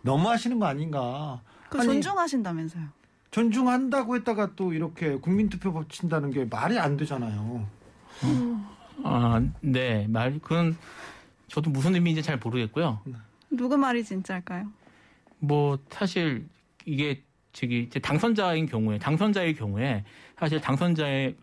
너무하시는 0.00 0.58
거 0.58 0.64
아닌가? 0.64 1.42
그 1.68 1.78
아니, 1.78 1.88
존중하신다면서요. 1.88 2.84
존중한다고 3.30 4.16
했다가 4.16 4.52
또 4.56 4.72
이렇게 4.72 5.16
국민투표 5.16 5.74
붙인다는 5.74 6.30
게 6.30 6.46
말이 6.46 6.78
안 6.78 6.96
되잖아요. 6.96 7.68
아, 9.02 9.46
네. 9.60 10.06
말, 10.08 10.38
그건 10.38 10.74
저도 11.48 11.68
무슨 11.68 11.94
의미인지 11.96 12.22
잘 12.22 12.38
모르겠고요. 12.38 13.00
누구 13.50 13.76
말이 13.76 14.02
진짜일까요? 14.02 14.68
뭐, 15.38 15.78
사실 15.90 16.48
이게 16.86 17.22
저기 17.54 17.84
이제 17.84 17.98
당선자인 17.98 18.66
경우에, 18.66 18.98
당선자의 18.98 19.54
경우에 19.54 20.04
사실 20.36 20.60
당선자의 20.60 21.36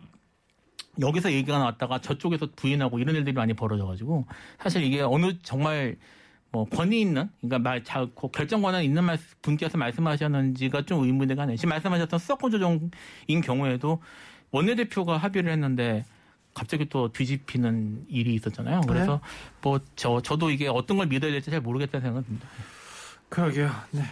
여기서 1.00 1.32
얘기가 1.32 1.58
나왔다가 1.58 2.00
저쪽에서 2.00 2.48
부인하고 2.54 2.98
이런 2.98 3.16
일들이 3.16 3.32
많이 3.32 3.54
벌어져가지고 3.54 4.26
사실 4.60 4.84
이게 4.84 5.00
어느 5.00 5.32
정말 5.42 5.96
뭐 6.50 6.66
권위 6.66 7.00
있는 7.00 7.30
그러니까 7.40 7.58
말 7.58 7.82
자, 7.82 8.06
그 8.14 8.28
결정 8.28 8.60
권한 8.60 8.84
있는 8.84 9.04
말, 9.04 9.18
분께서 9.40 9.78
말씀하셨는지가 9.78 10.82
좀 10.82 11.02
의문이 11.02 11.34
가네요. 11.34 11.56
지금 11.56 11.70
말씀하셨던 11.70 12.18
수도권 12.18 12.50
조정인 12.50 12.90
경우에도 13.42 14.02
원내대표가 14.50 15.16
합의를 15.16 15.50
했는데 15.50 16.04
갑자기 16.52 16.86
또 16.90 17.10
뒤집히는 17.10 18.04
일이 18.08 18.34
있었잖아요. 18.34 18.82
그래서 18.86 19.22
뭐저 19.62 20.20
저도 20.20 20.50
이게 20.50 20.68
어떤 20.68 20.98
걸 20.98 21.06
믿어야 21.06 21.30
될지 21.30 21.50
잘 21.50 21.62
모르겠다는 21.62 22.04
생각이 22.04 22.26
듭니다. 22.26 22.48
그러게요. 23.30 23.70
네. 23.92 24.02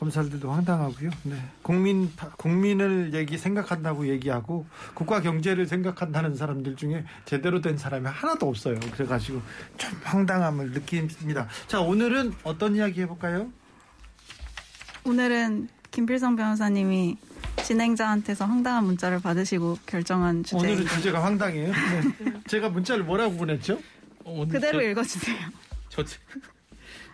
검사들도 0.00 0.50
황당하고요. 0.50 1.10
네. 1.24 1.36
국민 1.60 2.10
국민을 2.38 3.12
얘기 3.12 3.36
생각한다고 3.36 4.08
얘기하고 4.08 4.66
국가 4.94 5.20
경제를 5.20 5.66
생각한다는 5.66 6.34
사람들 6.36 6.74
중에 6.76 7.04
제대로 7.26 7.60
된 7.60 7.76
사람이 7.76 8.06
하나도 8.06 8.48
없어요. 8.48 8.80
그래가지고 8.94 9.42
좀 9.76 9.90
황당함을 10.02 10.70
느낍니다. 10.72 11.46
자 11.68 11.80
오늘은 11.80 12.32
어떤 12.44 12.76
이야기 12.76 13.02
해볼까요? 13.02 13.52
오늘은 15.04 15.68
김필성 15.90 16.34
변호사님이 16.34 17.18
진행자한테서 17.64 18.46
황당한 18.46 18.84
문자를 18.84 19.20
받으시고 19.20 19.80
결정한 19.84 20.42
주제. 20.42 20.56
오늘은 20.56 20.86
주제가 20.86 21.22
황당해요. 21.22 21.72
네. 21.72 22.32
제가 22.48 22.70
문자를 22.70 23.04
뭐라고 23.04 23.36
보냈죠? 23.36 23.78
어, 24.24 24.46
그대로 24.48 24.80
저- 24.80 24.88
읽어주세요. 24.88 25.36
저, 25.90 26.02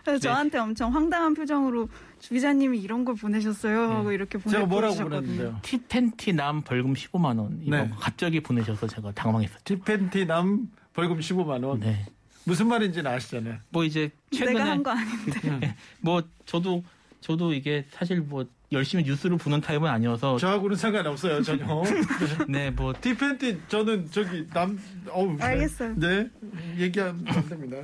그래서 0.05 0.19
네. 0.19 0.19
저한테 0.19 0.57
엄청 0.57 0.95
황당한 0.95 1.33
표정으로 1.33 1.89
주 2.19 2.33
기자님이 2.33 2.79
이런 2.79 3.05
걸 3.05 3.15
보내셨어요 3.15 3.91
하고 3.91 4.11
이렇게 4.11 4.37
보내 4.37 4.55
제가 4.55 4.65
뭐라고 4.65 4.95
보내주셨거든요. 4.95 5.21
보냈는데요? 5.35 5.59
티 5.61 5.77
팬티 5.87 6.33
남 6.33 6.61
벌금 6.61 6.93
15만 6.93 7.39
원 7.39 7.59
이거 7.63 7.77
네. 7.77 7.91
갑자기 7.99 8.39
보내셔서 8.39 8.87
제가 8.87 9.11
당황했었죠. 9.11 9.63
티팬티 9.63 10.25
남 10.25 10.67
벌금 10.93 11.19
15만 11.19 11.63
원. 11.65 11.79
네. 11.79 12.05
무슨 12.45 12.67
말인지는 12.67 13.09
아시잖아요. 13.11 13.57
뭐 13.69 13.83
이제 13.83 14.09
최근에 14.31 14.53
내가 14.57 14.71
한 14.71 14.83
거 14.83 14.91
아닌데. 14.91 15.57
네. 15.59 15.75
뭐 16.01 16.23
저도 16.45 16.83
저도 17.21 17.53
이게 17.53 17.85
사실 17.91 18.21
뭐 18.21 18.45
열심히 18.71 19.03
뉴스를 19.03 19.37
보는 19.37 19.61
타입은 19.61 19.87
아니어서 19.89 20.37
저하고는 20.37 20.75
상관없어요 20.75 21.41
전혀. 21.43 21.83
네뭐 22.47 22.95
티팬티 23.01 23.59
저는 23.67 24.09
저기 24.11 24.45
남 24.53 24.79
어우 25.09 25.37
알겠어요. 25.39 25.95
네 25.97 26.29
얘기하면 26.77 27.25
안 27.27 27.47
됩니다. 27.49 27.77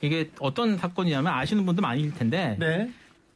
이게 0.00 0.30
어떤 0.38 0.76
사건이냐면 0.76 1.32
아시는 1.32 1.64
분도 1.64 1.80
많을 1.82 2.12
텐데 2.14 2.56
네. 2.60 2.90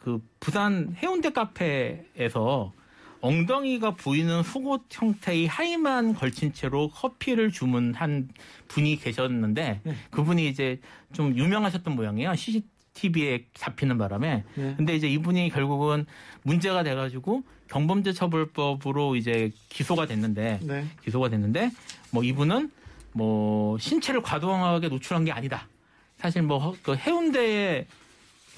그 0.09 0.23
부산 0.41 0.97
해운대 1.03 1.33
카페에서 1.33 2.73
엉덩이가 3.21 3.97
보이는 3.97 4.43
속옷 4.43 4.85
형태의 4.89 5.47
하의만 5.47 6.15
걸친 6.15 6.55
채로 6.55 6.89
커피를 6.89 7.53
주문한 7.53 8.31
분이 8.69 8.97
계셨는데 8.97 9.81
네. 9.85 9.95
그분이 10.11 10.49
이제 10.49 10.81
좀 11.13 11.37
유명하셨던 11.37 11.95
모양이에요. 11.95 12.35
CCTV에 12.37 13.49
잡히는 13.53 13.99
바람에 13.99 14.45
네. 14.55 14.75
근데 14.79 14.97
이제 14.97 15.09
이분이 15.11 15.51
결국은 15.51 16.07
문제가 16.43 16.83
돼가지고 16.83 17.43
경범죄 17.69 18.15
처벌법으로 18.15 19.17
이제 19.17 19.51
기소가 19.69 20.07
됐는데 20.07 20.61
네. 20.63 20.87
기소가 21.05 21.29
됐는데 21.29 21.71
뭐 22.13 22.25
이분은 22.25 22.71
뭐 23.13 23.77
신체를 23.77 24.23
과도하게 24.23 24.89
노출한 24.89 25.27
게 25.27 25.33
아니다. 25.33 25.69
사실 26.17 26.41
뭐 26.41 26.75
그 26.83 26.97
해운대에 26.97 27.87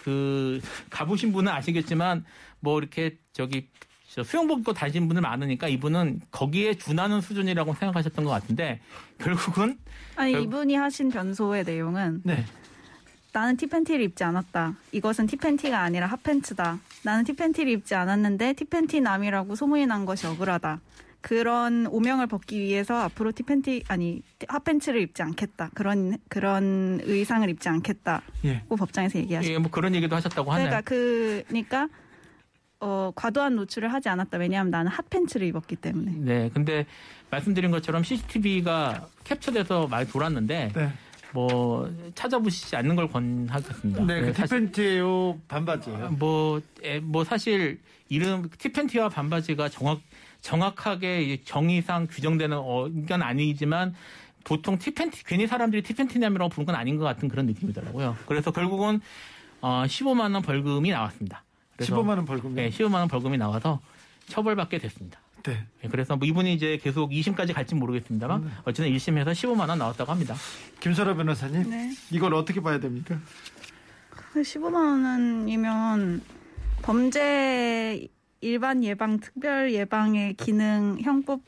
그 0.05 0.61
가보신 0.91 1.33
분은 1.33 1.51
아시겠지만 1.53 2.25
뭐 2.61 2.79
이렇게 2.79 3.19
저기 3.33 3.69
저 4.09 4.25
수영복 4.25 4.61
입고 4.61 4.73
다니신 4.73 5.07
분들 5.07 5.23
많으니까 5.23 5.69
이분은 5.69 6.21
거기에 6.31 6.75
준하는 6.75 7.21
수준이라고 7.21 7.75
생각하셨던 7.75 8.25
것 8.25 8.31
같은데 8.31 8.81
결국은 9.19 9.79
아니 10.17 10.33
결- 10.33 10.43
이분이 10.43 10.75
하신 10.75 11.11
변소의 11.11 11.65
내용은 11.65 12.21
네. 12.25 12.45
나는 13.33 13.57
티팬티를 13.57 14.01
입지 14.03 14.25
않았다. 14.25 14.75
이것은 14.91 15.29
티팬티가 15.29 15.79
아니라 15.79 16.09
핫팬츠다. 16.09 16.81
나는 17.05 17.23
티팬티를 17.23 17.71
입지 17.71 17.95
않았는데 17.95 18.55
티팬티 18.55 19.01
남이라고 19.03 19.55
소문이 19.55 19.87
난 19.87 20.05
것이 20.05 20.27
억울하다. 20.27 20.81
그런 21.21 21.87
오명을 21.87 22.27
벗기 22.27 22.59
위해서 22.61 22.95
앞으로 22.97 23.33
티팬티 23.33 23.85
아니 23.89 24.23
핫팬츠를 24.49 25.01
입지 25.03 25.23
않겠다. 25.23 25.71
그런 25.75 26.17
그런 26.29 27.01
의상을 27.03 27.49
입지 27.51 27.69
않겠다고 27.69 28.23
예. 28.47 28.63
법정에서 28.69 29.19
얘기하셨다. 29.19 29.53
예, 29.53 29.59
뭐 29.59 29.71
그런 29.71 29.95
얘기도 29.95 30.17
하셨다고 30.17 30.51
하네요. 30.53 30.69
그러니까 30.85 31.45
그러니까 31.47 31.89
어 32.81 33.13
과도한 33.15 33.57
노출을 33.57 33.93
하지 33.93 34.09
않았다. 34.09 34.39
왜냐하면 34.39 34.71
나는 34.71 34.91
핫팬츠를 34.91 35.47
입었기 35.49 35.77
때문에. 35.77 36.13
네, 36.17 36.51
근데 36.55 36.87
말씀드린 37.31 37.71
것처럼 37.71 38.03
CCTV가 38.03 39.07
캡처돼서 39.25 39.87
많이 39.89 40.09
돌았는데 40.09 40.73
네. 40.75 40.93
뭐 41.35 41.93
찾아보시지 42.15 42.75
않는 42.77 42.97
걸 42.97 43.09
권하겠습니다. 43.09 44.05
네, 44.07 44.21
그 44.23 44.33
사실- 44.33 44.61
티팬티예요, 44.73 45.39
반바지예요. 45.47 46.17
뭐, 46.19 46.61
에, 46.83 46.99
뭐 47.01 47.23
사실 47.25 47.79
이름 48.09 48.49
티팬티와 48.59 49.11
반바지가 49.11 49.69
정확 49.69 50.01
정확하게 50.41 51.43
정의상 51.45 52.07
규정되는 52.09 52.57
어, 52.57 52.89
건 53.09 53.23
아니지만 53.23 53.95
보통 54.45 54.79
티팬티 54.79 55.25
괜히 55.25 55.47
사람들이 55.47 55.83
티팬티남이라고 55.83 56.49
부른 56.49 56.67
건 56.67 56.75
아닌 56.75 56.97
것 56.97 57.05
같은 57.05 57.29
그런 57.29 57.47
느낌이더라고요. 57.47 58.17
그래서 58.27 58.51
결국은 58.51 59.01
어, 59.61 59.85
15만 59.87 60.35
원 60.35 60.43
벌금이 60.43 60.91
나왔습니다. 60.91 61.45
그래서 61.77 61.95
15만 61.97 62.09
원 62.09 62.25
벌금이요. 62.25 62.57
네, 62.57 62.71
15만 62.71 62.95
원 62.95 63.09
벌금이 63.09 63.37
나와서 63.39 63.81
처벌받게 64.27 64.79
됐습니다. 64.79 65.21
네. 65.43 65.67
예, 65.85 65.89
그래서 65.89 66.17
뭐 66.17 66.27
이분이 66.27 66.53
이제 66.53 66.79
계속 66.83 67.11
2심까지 67.11 67.55
갈지 67.55 67.75
모르겠습니다만 67.75 68.43
음. 68.43 68.53
어쨌든 68.65 68.93
1심에서 68.93 69.33
15만 69.33 69.69
원 69.69 69.79
나왔다고 69.79 70.11
합니다. 70.11 70.35
김설아 70.81 71.15
변호사님, 71.15 71.71
네. 71.71 71.93
이걸 72.11 72.35
어떻게 72.35 72.61
봐야 72.61 72.79
됩니까? 72.79 73.19
15만 74.35 74.75
원이면 75.05 76.23
범죄 76.83 78.07
일반 78.41 78.83
예방, 78.85 79.19
특별 79.21 79.73
예방의 79.73 80.35
기능, 80.35 80.99
형법 81.03 81.41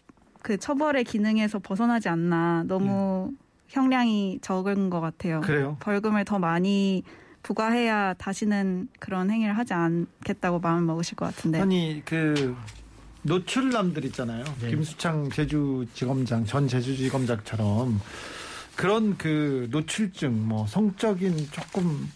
그 0.42 0.58
처벌의 0.58 1.04
기능에서 1.04 1.58
벗어나지 1.58 2.08
않나. 2.08 2.64
너무 2.66 3.32
형량이 3.68 4.40
적은 4.42 4.90
것 4.90 5.00
같아요. 5.00 5.40
그래요. 5.40 5.76
벌금을 5.80 6.24
더 6.24 6.38
많이 6.38 7.02
부과해야 7.42 8.14
다시는 8.14 8.88
그런 8.98 9.30
행위를 9.30 9.56
하지 9.56 9.72
않겠다고 9.72 10.60
마음을 10.60 10.82
먹으실 10.82 11.16
것 11.16 11.26
같은데. 11.26 11.60
아니 11.60 12.02
그 12.04 12.54
노출남들 13.22 14.04
있잖아요. 14.06 14.44
네. 14.60 14.70
김수창 14.70 15.30
제주지검장 15.30 16.44
전 16.44 16.68
제주지검장처럼 16.68 18.00
그런 18.76 19.16
그 19.16 19.68
노출증 19.70 20.46
뭐 20.46 20.66
성적인 20.66 21.36
조금 21.50 22.10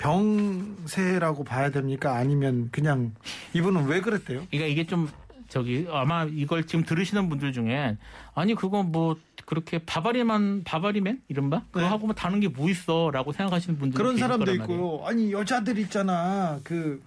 병세라고 0.00 1.44
봐야 1.44 1.70
됩니까? 1.70 2.16
아니면 2.16 2.68
그냥 2.72 3.12
이분은 3.52 3.86
왜 3.86 4.00
그랬대요? 4.00 4.46
그러니까 4.50 4.66
이게 4.66 4.86
좀 4.86 5.08
저기 5.48 5.86
아마 5.90 6.24
이걸 6.24 6.66
지금 6.66 6.84
들으시는 6.84 7.28
분들 7.28 7.52
중에 7.52 7.96
아니 8.34 8.54
그거 8.54 8.82
뭐 8.82 9.16
그렇게 9.44 9.78
바바리만 9.78 10.62
바바리맨 10.64 11.22
이른바 11.28 11.62
그거 11.66 11.80
네. 11.80 11.86
하고 11.86 12.06
뭐 12.06 12.14
다른 12.14 12.40
게 12.40 12.48
뭐 12.48 12.70
있어라고 12.70 13.32
생각하시는 13.32 13.78
분들 13.78 13.98
그런 13.98 14.16
사람도 14.16 14.52
있고요. 14.54 15.04
아니 15.04 15.32
여자들 15.32 15.78
있잖아 15.78 16.60
그 16.64 17.02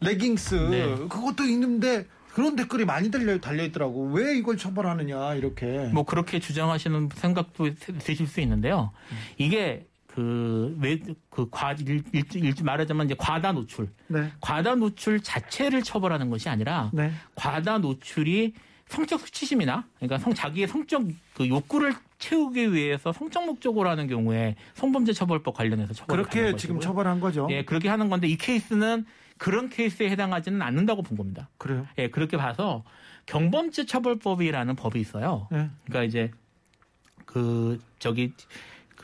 레깅스 0.00 0.54
네. 0.70 0.94
그것도 1.08 1.44
있는데 1.44 2.06
그런 2.34 2.56
댓글이 2.56 2.84
많이 2.84 3.10
달려 3.10 3.38
달려 3.38 3.62
있더라고. 3.64 4.10
왜 4.12 4.36
이걸 4.36 4.56
처벌하느냐 4.56 5.34
이렇게. 5.34 5.88
뭐 5.92 6.02
그렇게 6.04 6.40
주장하시는 6.40 7.08
생각도 7.14 7.72
드실 8.00 8.26
수 8.26 8.40
있는데요. 8.40 8.90
이게 9.38 9.86
그왜그과 10.14 11.72
일, 11.80 12.04
일, 12.12 12.24
일, 12.36 12.54
말하자면 12.62 13.06
이제 13.06 13.16
과다 13.18 13.50
노출, 13.50 13.88
네. 14.06 14.30
과다 14.40 14.76
노출 14.76 15.20
자체를 15.20 15.82
처벌하는 15.82 16.30
것이 16.30 16.48
아니라 16.48 16.90
네. 16.92 17.10
과다 17.34 17.78
노출이 17.78 18.54
성적 18.86 19.18
수치심이나 19.20 19.86
그러니까 19.96 20.18
성 20.18 20.32
자기의 20.32 20.68
성적 20.68 21.02
그 21.34 21.48
욕구를 21.48 21.94
채우기 22.18 22.72
위해서 22.72 23.12
성적 23.12 23.44
목적으로 23.44 23.88
하는 23.88 24.06
경우에 24.06 24.54
성범죄 24.74 25.14
처벌법 25.14 25.54
관련해서 25.54 25.94
처벌을 25.94 26.22
그렇게 26.22 26.40
하는 26.40 26.56
지금 26.56 26.76
것이고요. 26.76 26.88
처벌한 26.92 27.18
거죠. 27.18 27.48
예, 27.50 27.64
그렇게 27.64 27.88
하는 27.88 28.08
건데 28.08 28.28
이 28.28 28.36
케이스는 28.36 29.04
그런 29.36 29.68
케이스에 29.68 30.10
해당하지는 30.10 30.62
않는다고 30.62 31.02
본 31.02 31.16
겁니다. 31.16 31.48
그래요. 31.58 31.88
예, 31.98 32.08
그렇게 32.08 32.36
봐서 32.36 32.84
경범죄 33.26 33.86
처벌법이라는 33.86 34.76
법이 34.76 35.00
있어요. 35.00 35.48
네. 35.50 35.70
그러니까 35.86 36.04
이제 36.04 36.30
그 37.24 37.80
저기 37.98 38.32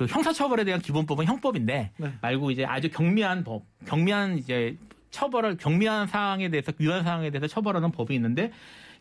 그 0.01 0.07
형사처벌에 0.07 0.65
대한 0.65 0.81
기본법은 0.81 1.27
형법인데 1.27 1.91
네. 1.95 2.13
말고 2.23 2.53
이제 2.53 2.65
아주 2.65 2.89
경미한 2.89 3.45
법, 3.45 3.67
경미한 3.85 4.39
이제 4.39 4.79
처벌을 5.11 5.59
경미한 5.59 6.07
사항에 6.07 6.49
대해서 6.49 6.73
위헌 6.79 7.05
사항에 7.05 7.29
대해서 7.29 7.47
처벌하는 7.47 7.93
법이 7.93 8.15
있는데 8.15 8.51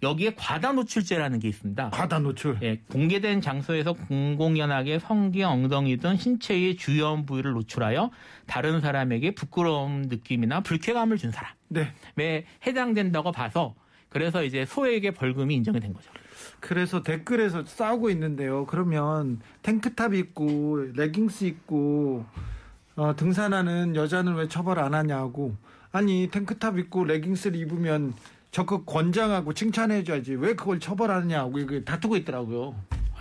여기에 0.04 0.34
과다 0.36 0.74
노출죄라는 0.74 1.40
게 1.40 1.48
있습니다. 1.48 1.92
과다 1.92 2.20
노출. 2.20 2.58
예, 2.64 2.82
공개된 2.90 3.40
장소에서 3.40 3.94
공공연하게 3.94 5.00
성기, 5.00 5.42
엉덩이 5.44 5.96
등 5.96 6.18
신체의 6.18 6.76
주요한 6.76 7.26
부위를 7.26 7.54
노출하여 7.54 8.12
다른 8.46 8.82
사람에게 8.82 9.36
부끄러움 9.36 10.02
느낌이나 10.02 10.60
불쾌감을 10.60 11.18
준 11.18 11.32
사람에 11.32 11.94
네. 12.16 12.46
해당된다고 12.68 13.32
봐서 13.32 13.74
그래서 14.10 14.44
이제 14.44 14.66
소액의 14.66 15.12
벌금이 15.12 15.56
인정이 15.56 15.80
된 15.80 15.94
거죠. 15.94 16.12
그래서 16.60 17.04
댓글에서 17.04 17.66
싸우고 17.66 18.10
있는데요. 18.12 18.66
그러면 18.66 19.40
탱크탑 19.64 20.14
입고 20.14 20.92
레깅스 20.96 21.46
입고 21.46 22.26
어, 22.96 23.16
등산하는 23.16 23.96
여자는 23.96 24.36
왜 24.36 24.48
처벌 24.48 24.80
안 24.80 24.94
하냐고. 24.94 25.56
아니 25.92 26.28
탱크탑 26.30 26.78
입고 26.78 27.06
레깅스를 27.06 27.60
입으면 27.60 28.14
적극 28.52 28.86
권장하고 28.86 29.54
칭찬해줘야지 29.54 30.36
왜 30.36 30.56
그걸 30.56 30.80
처벌하느냐고 30.80 31.84
다투고 31.86 32.16
있더라고요. 32.18 32.76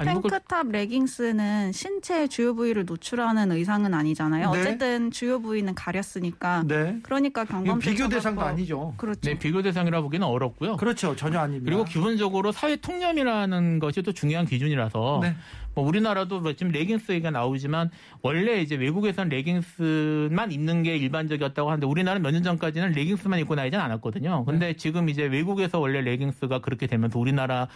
뭐 0.05 0.21
그- 0.23 0.29
탱크탑 0.29 0.69
레깅스는 0.69 1.73
신체 1.73 2.27
주요 2.29 2.55
부위를 2.55 2.85
노출하는 2.85 3.53
의상은 3.53 3.95
아니잖아요. 3.95 4.51
네. 4.53 4.61
어쨌든 4.61 5.11
주요 5.11 5.41
부위는 5.41 5.75
가렸으니까. 5.75 6.65
네. 6.67 6.99
그러니까 7.03 7.45
경범죄 7.45 7.91
비교 7.91 8.09
대상도 8.09 8.43
아니죠. 8.43 8.95
그렇죠. 8.97 9.21
네, 9.23 9.39
비교 9.39 9.63
대상이라 9.63 10.01
보기는 10.03 10.27
어렵고요. 10.27 10.77
그렇죠. 10.77 11.17
전혀 11.17 11.39
아닙니다. 11.41 11.65
그리고 11.67 11.85
기본적으로 11.85 12.53
사회 12.53 12.77
통념이라는 12.77 13.79
것이 13.79 14.03
또 14.03 14.13
중요한 14.13 14.47
기준이라서 14.47 15.21
네. 15.23 15.35
뭐 15.75 15.87
우리나라도 15.87 16.41
뭐 16.41 16.55
지금 16.55 16.73
레깅스 16.73 17.13
얘기가 17.13 17.31
나오지만 17.31 17.91
원래 18.23 18.61
이제 18.61 18.75
외국에서는 18.75 19.29
레깅스만 19.29 20.51
입는 20.51 20.83
게 20.83 20.97
일반적이었다고 20.97 21.71
하는데 21.71 21.87
우리나라는 21.87 22.23
몇 22.23 22.33
년 22.33 22.43
전까지는 22.43 22.93
레깅스만 22.93 23.39
입고 23.41 23.57
다니진 23.57 23.79
않았거든요. 23.81 24.45
근데 24.45 24.69
네. 24.69 24.77
지금 24.77 25.09
이제 25.09 25.23
외국에서 25.25 25.79
원래 25.79 26.01
레깅스가 26.01 26.61
그렇게 26.61 26.87
되면서 26.87 27.19
우리나라 27.19 27.69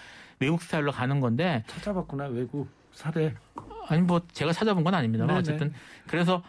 외국 0.42 0.62
스타일로 0.62 0.92
가는 0.92 1.20
건데 1.20 1.62
찾아봤구나 1.68 2.26
외국 2.26 2.68
사례. 2.92 3.34
아니 3.88 4.02
뭐 4.02 4.20
제가 4.32 4.52
찾아본 4.52 4.84
건 4.84 4.94
아닙니다만 4.94 5.28
네네. 5.28 5.38
어쨌든 5.38 5.72
그래서 6.06 6.42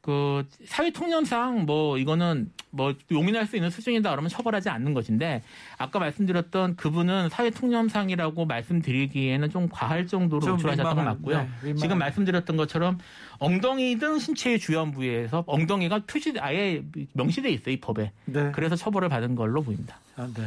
그 0.00 0.44
사회 0.66 0.90
통념상 0.90 1.64
뭐 1.64 1.96
이거는 1.96 2.50
뭐 2.70 2.92
용인할 3.12 3.46
수 3.46 3.54
있는 3.56 3.70
수준이다 3.70 4.10
그러면 4.10 4.28
처벌하지 4.28 4.68
않는 4.68 4.94
것인데 4.94 5.42
아까 5.78 6.00
말씀드렸던 6.00 6.74
그분은 6.74 7.28
사회 7.28 7.50
통념상이라고 7.50 8.46
말씀드리기에는 8.46 9.50
좀 9.50 9.68
과할 9.70 10.08
정도로 10.08 10.56
건 10.56 10.56
민망한, 10.56 11.04
맞고요. 11.04 11.48
네. 11.62 11.74
지금 11.76 11.98
말씀드렸던 11.98 12.56
것처럼 12.56 12.98
엉덩이든 13.38 14.18
신체의 14.18 14.58
주요한 14.58 14.90
부위에서 14.90 15.44
엉덩이가 15.46 16.00
표시 16.06 16.34
아예 16.40 16.82
명시돼 17.12 17.50
있어요 17.50 17.74
이 17.74 17.80
법에. 17.80 18.10
네. 18.24 18.50
그래서 18.52 18.74
처벌을 18.74 19.08
받은 19.08 19.36
걸로 19.36 19.62
보입니다. 19.62 19.98
아, 20.16 20.28
네. 20.34 20.42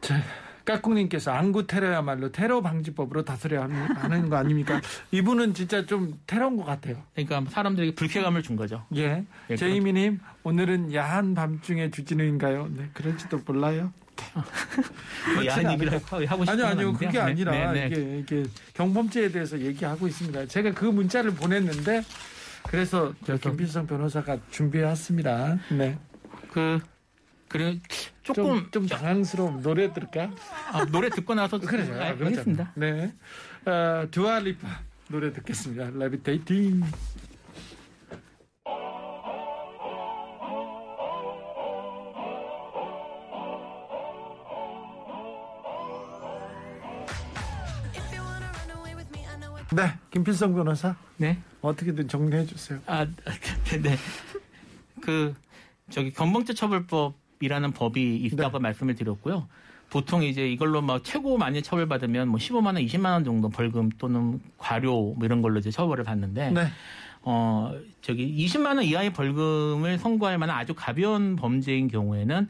자, 0.00 0.22
까꿍님께서 0.74 1.32
안구 1.32 1.66
테러야말로 1.66 2.30
테러 2.30 2.60
방지법으로 2.60 3.24
다스려야 3.24 3.66
하는- 3.66 4.28
거 4.30 4.36
아닙니까? 4.36 4.80
이분은 5.10 5.54
진짜 5.54 5.84
좀 5.86 6.18
테러인 6.26 6.56
것 6.56 6.64
같아요. 6.64 7.02
그러니까 7.14 7.50
사람들에게 7.50 7.94
불쾌감을 7.94 8.42
준 8.42 8.56
거죠. 8.56 8.84
예. 8.96 9.24
예, 9.50 9.56
제이미님, 9.56 10.20
오늘은 10.44 10.94
야한 10.94 11.34
밤중에 11.34 11.90
주진우인가요? 11.90 12.68
네, 12.76 12.88
그럴지도 12.94 13.40
몰라요. 13.46 13.92
뭐 15.34 15.46
야한 15.46 15.72
얘기를 15.72 15.92
하고 15.92 16.20
싶은 16.44 16.48
아니요, 16.48 16.56
건 16.56 16.64
아니요. 16.66 16.92
그게 16.92 17.08
네, 17.10 17.18
아니라 17.18 17.72
네, 17.72 17.72
네. 17.72 17.86
이게, 17.86 18.18
이게 18.18 18.50
경범죄에 18.74 19.30
대해서 19.32 19.58
얘기하고 19.58 20.06
있습니다. 20.06 20.46
제가 20.46 20.72
그 20.72 20.84
문자를 20.84 21.32
보냈는데 21.34 22.02
그래서- 22.68 23.12
김필성 23.40 23.86
변호사가 23.86 24.38
준비해왔습니다. 24.50 25.58
네. 25.70 25.98
그 26.52 26.78
그래 27.50 27.80
좀, 28.22 28.34
조금 28.36 28.70
좀 28.70 28.86
당황스러운 28.86 29.60
노래 29.60 29.92
들을까? 29.92 30.30
아, 30.72 30.84
노래 30.84 31.10
듣고 31.10 31.34
나서 31.34 31.58
그래요. 31.58 32.00
아, 32.00 32.10
하겠습니다. 32.10 32.72
네. 32.76 33.12
어, 33.66 34.06
두아리파 34.08 34.68
노래 35.08 35.32
듣겠습니다. 35.32 35.90
레비테이팅. 35.90 36.82
네, 49.72 49.98
김필성 50.12 50.54
변호사 50.54 50.94
네. 51.16 51.38
어떻게든 51.62 52.06
정리해 52.06 52.46
주세요. 52.46 52.78
아, 52.86 53.04
네. 53.04 53.96
그 55.00 55.34
저기 55.90 56.12
건봉죄 56.12 56.54
처벌법 56.54 57.14
이라는 57.40 57.72
법이 57.72 58.16
있다고 58.16 58.58
말씀을 58.58 58.94
드렸고요. 58.94 59.48
보통 59.88 60.22
이제 60.22 60.48
이걸로 60.48 60.80
막 60.82 61.02
최고 61.02 61.36
많이 61.36 61.62
처벌받으면 61.62 62.28
뭐 62.28 62.38
15만 62.38 62.66
원, 62.66 62.76
20만 62.76 63.06
원 63.06 63.24
정도 63.24 63.48
벌금 63.48 63.90
또는 63.98 64.40
과료 64.56 65.14
뭐 65.14 65.24
이런 65.24 65.42
걸로 65.42 65.58
이제 65.58 65.70
처벌을 65.70 66.04
받는데 66.04 66.50
네, 66.50 66.66
어 67.22 67.72
저기 68.00 68.46
20만 68.46 68.76
원 68.76 68.82
이하의 68.82 69.12
벌금을 69.12 69.98
선고할 69.98 70.38
만한 70.38 70.56
아주 70.56 70.74
가벼운 70.74 71.34
범죄인 71.34 71.88
경우에는 71.88 72.48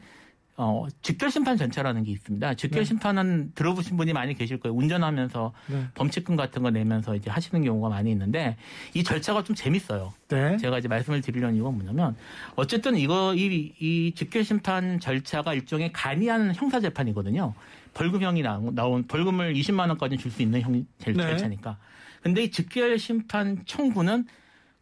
어 0.63 0.85
직결 1.01 1.31
심판 1.31 1.57
절차라는 1.57 2.03
게 2.03 2.11
있습니다. 2.11 2.53
직결 2.53 2.81
네. 2.81 2.85
심판은 2.85 3.53
들어보신 3.55 3.97
분이 3.97 4.13
많이 4.13 4.35
계실 4.35 4.59
거예요. 4.59 4.75
운전하면서 4.77 5.53
네, 5.67 5.87
범칙금 5.95 6.35
같은 6.35 6.61
거 6.61 6.69
내면서 6.69 7.15
이제 7.15 7.31
하시는 7.31 7.63
경우가 7.63 7.89
많이 7.89 8.11
있는데 8.11 8.57
이 8.93 9.03
절차가 9.03 9.43
좀 9.43 9.55
재밌어요. 9.55 10.13
네, 10.27 10.57
제가 10.57 10.77
이제 10.77 10.87
말씀을 10.87 11.21
드리려는 11.21 11.55
이유가 11.55 11.71
뭐냐면 11.71 12.15
어쨌든 12.55 12.95
이거 12.95 13.33
이, 13.33 13.73
이 13.79 14.13
직결 14.15 14.43
심판 14.43 14.99
절차가 14.99 15.55
일종의 15.55 15.93
간이한 15.93 16.53
형사 16.53 16.79
재판이거든요. 16.79 17.55
벌금형이 17.95 18.43
나온, 18.43 19.07
벌금을 19.07 19.55
20만 19.55 19.89
원까지 19.89 20.17
줄 20.17 20.29
수 20.31 20.43
있는 20.43 20.61
형 20.61 20.85
절- 20.99 21.15
네. 21.15 21.23
절차니까. 21.23 21.79
근데 22.21 22.43
이 22.43 22.51
직결 22.51 22.99
심판 22.99 23.63
청구는 23.65 24.27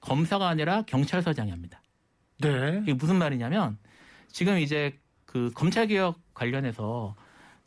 검사가 0.02 0.50
아니라 0.50 0.82
경찰서장이 0.82 1.52
합니다. 1.52 1.82
네, 2.42 2.80
이게 2.84 2.94
무슨 2.94 3.16
말이냐면 3.16 3.78
지금 4.28 4.60
이제 4.60 5.00
그 5.30 5.52
검찰 5.54 5.86
개혁 5.86 6.20
관련해서 6.34 7.16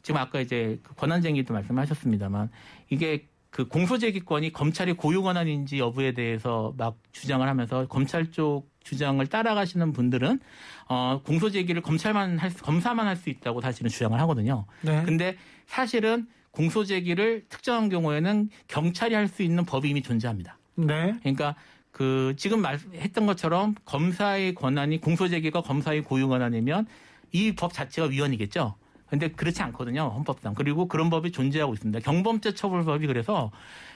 지금 0.02 0.20
아까 0.20 0.40
이제 0.40 0.80
그 0.82 0.96
권한쟁의도 0.96 1.54
말씀하셨습니다만 1.54 2.50
이게 2.90 3.28
그 3.50 3.68
공소제기권이 3.68 4.52
검찰이 4.52 4.94
고유 4.94 5.22
권한인지 5.22 5.78
여부에 5.78 6.10
대해서 6.12 6.74
막 6.76 6.96
주장을 7.12 7.46
하면서 7.46 7.86
검찰 7.86 8.32
쪽 8.32 8.68
주장을 8.82 9.24
따라가시는 9.24 9.92
분들은 9.92 10.40
어 10.88 11.20
공소제기를 11.24 11.82
검찰만 11.82 12.38
할 12.38 12.50
수, 12.50 12.64
검사만 12.64 13.06
할 13.06 13.14
수 13.14 13.30
있다고 13.30 13.60
사실은 13.60 13.88
주장을 13.90 14.18
하거든요. 14.22 14.66
네, 14.80 15.00
근데 15.04 15.36
사실은 15.66 16.26
공소제기를 16.50 17.44
특정한 17.48 17.88
경우에는 17.88 18.50
경찰이 18.66 19.14
할 19.14 19.28
수 19.28 19.44
있는 19.44 19.64
법이 19.64 19.88
이미 19.88 20.02
존재합니다. 20.02 20.58
네, 20.74 21.14
그러니까 21.20 21.54
그 21.92 22.34
지금 22.36 22.60
말했던 22.60 23.24
것처럼 23.26 23.76
검사의 23.84 24.56
권한이 24.56 25.00
공소제기가 25.00 25.62
검사의 25.62 26.02
고유 26.02 26.26
권한이면 26.26 26.88
이 27.32 27.52
법 27.54 27.72
자체가 27.72 28.08
위헌이겠죠. 28.08 28.74
근데 29.08 29.28
그렇지 29.30 29.60
않거든요. 29.62 30.10
헌법상. 30.14 30.54
그리고 30.54 30.88
그런 30.88 31.10
법이 31.10 31.32
존재하고 31.32 31.74
있습니다. 31.74 32.00
경범죄 32.00 32.54
처벌법이 32.54 33.06
그래서 33.06 33.50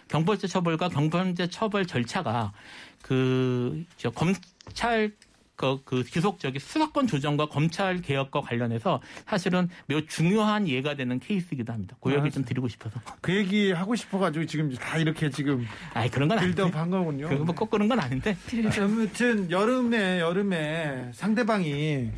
경범죄 0.09 0.47
처벌과 0.47 0.89
경범죄 0.91 1.49
처벌 1.49 1.87
절차가 1.87 2.53
그저 3.03 4.11
검찰 4.11 5.13
그, 5.57 5.81
그 5.87 6.03
기속적인 6.03 6.61
수사권 6.61 7.07
조정과 7.07 7.47
검찰 7.47 8.03
개혁과 8.03 8.43
관련해서 8.43 9.01
사실은 9.27 9.71
매우 9.87 10.05
중요한 10.05 10.69
예가 10.69 10.97
되는 10.97 11.19
케이스이기도 11.19 11.73
합니다. 11.73 11.97
그 11.99 12.13
얘기 12.15 12.31
좀 12.31 12.45
드리고 12.45 12.69
싶어서. 12.69 13.01
그 13.23 13.35
얘기 13.35 13.73
하고 13.73 13.97
싶어가지고 13.97 14.45
지금 14.45 14.71
다 14.75 14.99
이렇게 14.99 15.31
지금 15.31 15.67
아니 15.95 16.11
그런 16.11 16.29
건 16.29 16.39
아닌데. 16.39 16.57
빌드업 16.63 16.77
한 16.79 16.91
거군요. 16.91 17.31
그거 17.31 17.43
뭐 17.45 17.55
거꾸는 17.55 17.89
건 17.89 17.99
아닌데. 18.01 18.37
아무튼 18.79 19.51
여름에 19.51 20.21
여름에 20.21 21.11
상대방이 21.15 22.11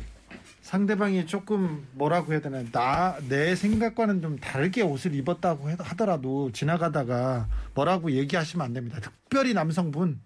상대방이 0.73 1.25
조금 1.25 1.87
뭐라고 1.93 2.31
해야 2.31 2.41
되나 2.41 2.61
나 2.71 3.17
내 3.27 3.55
생각과는 3.55 4.21
좀 4.21 4.37
다르게 4.37 4.83
옷을 4.83 5.15
입었다고 5.15 5.71
해- 5.71 5.75
하더라도 5.79 6.51
지나가다가 6.51 7.47
뭐라고 7.73 8.11
얘기하시면 8.11 8.63
안 8.63 8.73
됩니다. 8.73 8.99
특별히 9.01 9.55
남성분 9.55 10.21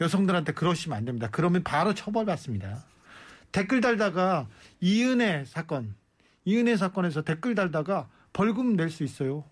여성들한테 0.00 0.52
그러시면 0.52 0.96
안 0.98 1.04
됩니다. 1.04 1.28
그러면 1.32 1.64
바로 1.64 1.92
처벌받습니다. 1.92 2.84
댓글 3.50 3.80
달다가 3.80 4.46
이은혜 4.80 5.44
사건 5.44 5.96
이은혜 6.44 6.76
사건에서 6.76 7.22
댓글 7.22 7.56
달다가 7.56 8.08
벌금 8.32 8.76
낼 8.76 8.90
수 8.90 9.02
있어요. 9.02 9.42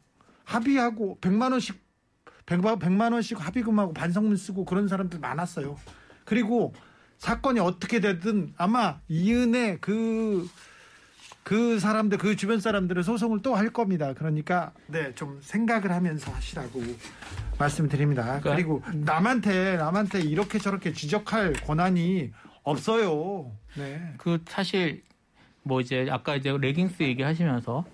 합의하고 0.44 1.18
100만 1.20 1.50
원씩 1.50 1.82
100만, 2.46 2.78
100만 2.78 3.12
원씩 3.12 3.44
합의금하고 3.44 3.92
반성문 3.92 4.36
쓰고 4.36 4.66
그런 4.66 4.86
사람들 4.86 5.18
많았어요. 5.18 5.76
그리고 6.24 6.74
사건이 7.18 7.60
어떻게 7.60 8.00
되든 8.00 8.52
아마 8.56 9.00
이은혜 9.08 9.78
그, 9.80 10.48
그 11.42 11.78
사람들, 11.78 12.18
그 12.18 12.36
주변 12.36 12.60
사람들은 12.60 13.02
소송을 13.02 13.40
또 13.42 13.54
할 13.56 13.70
겁니다. 13.70 14.12
그러니까, 14.14 14.72
네, 14.86 15.14
좀 15.14 15.38
생각을 15.42 15.90
하면서 15.92 16.30
하시라고 16.32 16.82
말씀드립니다. 17.58 18.40
그러니까- 18.40 18.54
그리고 18.54 18.82
남한테, 18.94 19.76
남한테 19.76 20.20
이렇게 20.20 20.58
저렇게 20.58 20.92
지적할 20.92 21.54
권한이 21.64 22.32
없어요. 22.64 23.52
네. 23.76 24.14
그 24.18 24.42
사실 24.46 25.02
뭐 25.62 25.80
이제 25.80 26.06
아까 26.10 26.36
이제 26.36 26.56
레깅스 26.56 27.02
얘기하시면서 27.02 27.84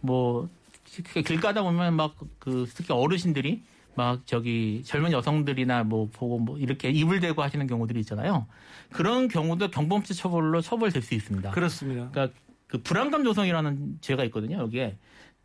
뭐 0.00 0.48
길 1.24 1.40
가다 1.40 1.62
보면 1.62 1.94
막 1.94 2.14
그 2.40 2.66
특히 2.74 2.92
어르신들이 2.92 3.62
막 4.00 4.26
저기 4.26 4.82
젊은 4.82 5.12
여성들이나 5.12 5.84
뭐 5.84 6.08
보고 6.10 6.38
뭐 6.38 6.56
이렇게 6.56 6.88
입을 6.88 7.20
대고 7.20 7.42
하시는 7.42 7.66
경우들이 7.66 8.00
있잖아요. 8.00 8.46
그런 8.90 9.28
경우도 9.28 9.70
경범죄 9.70 10.14
처벌로 10.14 10.62
처벌될 10.62 11.02
수 11.02 11.12
있습니다. 11.12 11.50
그렇습니다. 11.50 12.08
그러니까 12.10 12.34
그 12.66 12.78
불안감 12.82 13.24
조성이라는 13.24 13.98
죄가 14.00 14.24
있거든요. 14.24 14.56
여기에 14.56 14.96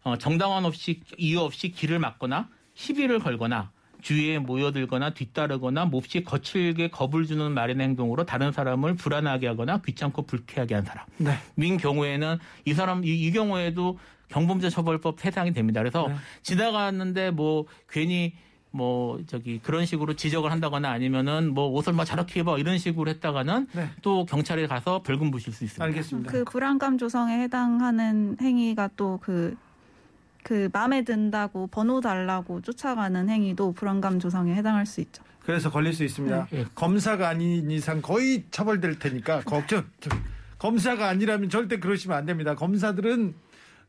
어, 0.06 0.18
정당한 0.18 0.64
없이 0.64 1.02
이유 1.18 1.42
없이 1.42 1.72
길을 1.72 2.00
막거나 2.00 2.48
시비를 2.76 3.20
걸거나 3.20 3.72
주위에 4.02 4.40
모여들거나 4.40 5.10
뒤따르거나 5.10 5.86
몹시 5.86 6.24
거칠게 6.24 6.92
겁을 6.92 7.26
주는 7.26 7.52
말이나 7.52 7.84
행동으로 7.84 8.26
다른 8.26 8.54
사람을 8.54 8.96
불안하게 8.96 9.48
하거나 9.48 9.82
귀찮고 9.82 10.28
불쾌하게 10.28 10.76
한 10.76 10.86
사람. 10.86 11.06
네. 11.18 11.32
민 11.56 11.76
경우에는 11.76 12.38
이 12.64 12.74
사람 12.74 13.04
이, 13.04 13.10
이 13.10 13.32
경우에도 13.32 14.00
경범죄 14.30 14.70
처벌법 14.70 15.26
해당이 15.26 15.54
됩니다. 15.54 15.82
그래서 15.82 16.08
네. 16.08 16.16
지나가는데 16.42 17.32
뭐 17.32 17.66
괜히 17.90 18.34
뭐 18.72 19.22
저기 19.28 19.60
그런 19.60 19.86
식으로 19.86 20.16
지적을 20.16 20.52
한다거나 20.52 20.92
아니면은 20.92 21.54
뭐 21.54 21.68
옷을 21.70 21.94
막 21.94 22.04
저렇게 22.04 22.42
입어 22.42 22.58
이런 22.58 22.78
식으로 22.78 23.10
했다가는 23.10 23.68
네. 23.72 23.90
또 24.02 24.26
경찰에 24.26 24.68
가서 24.68 25.02
벌금 25.02 25.32
부실 25.32 25.54
수 25.54 25.64
있습니다. 25.64 25.84
알겠습니다. 25.86 26.32
그 26.32 26.44
불안감 26.44 26.98
조성에 26.98 27.42
해당하는 27.42 28.36
행위가 28.42 28.90
또그그 28.98 30.70
마음에 30.74 31.04
든다고 31.04 31.68
번호 31.68 32.02
달라고 32.02 32.62
쫓아가는 32.62 33.30
행위도 33.30 33.72
불안감 33.72 34.20
조성에 34.20 34.54
해당할 34.54 34.86
수 34.86 35.00
있죠. 35.02 35.24
그래서 35.46 35.72
걸릴 35.72 35.94
수 35.94 36.04
있습니다. 36.04 36.48
네. 36.52 36.66
검사가 36.76 37.30
아닌 37.30 37.72
이상 37.72 38.02
거의 38.02 38.44
처벌될 38.52 39.00
테니까 39.00 39.42
걱정. 39.42 39.86
좀, 40.02 40.12
검사가 40.58 41.08
아니라면 41.08 41.50
절대 41.50 41.80
그러시면 41.80 42.18
안 42.18 42.26
됩니다. 42.26 42.56
검사들은 42.56 43.36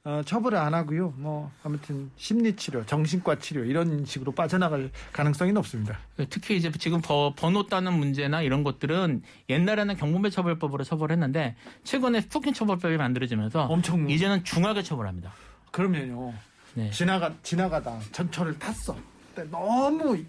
어, 0.06 0.22
처벌을 0.24 0.56
안 0.56 0.72
하고요. 0.72 1.14
뭐 1.16 1.50
아무튼 1.64 2.12
심리 2.16 2.54
치료, 2.54 2.86
정신과 2.86 3.40
치료 3.40 3.64
이런 3.64 4.04
식으로 4.04 4.30
빠져나갈 4.30 4.88
가능성이 5.12 5.52
높습니다. 5.52 5.98
특히 6.30 6.56
이제 6.56 6.70
지금 6.78 7.00
버- 7.00 7.34
번호 7.34 7.66
따는 7.66 7.92
문제나 7.94 8.42
이런 8.42 8.62
것들은 8.62 9.22
옛날에는 9.48 9.96
경범죄 9.96 10.30
처벌법으로 10.30 10.84
처벌했는데 10.84 11.56
최근에 11.82 12.20
스토킹 12.20 12.52
처벌법이 12.52 12.96
만들어지면서 12.96 13.62
엄청 13.64 14.08
이제는 14.08 14.44
중하게 14.44 14.84
처벌합니다. 14.84 15.32
그러면요. 15.72 16.32
네. 16.74 16.88
지나가 16.92 17.34
지나가다 17.42 17.98
전철을 18.12 18.60
탔어. 18.60 18.96
근데 19.34 19.50
너무 19.50 20.22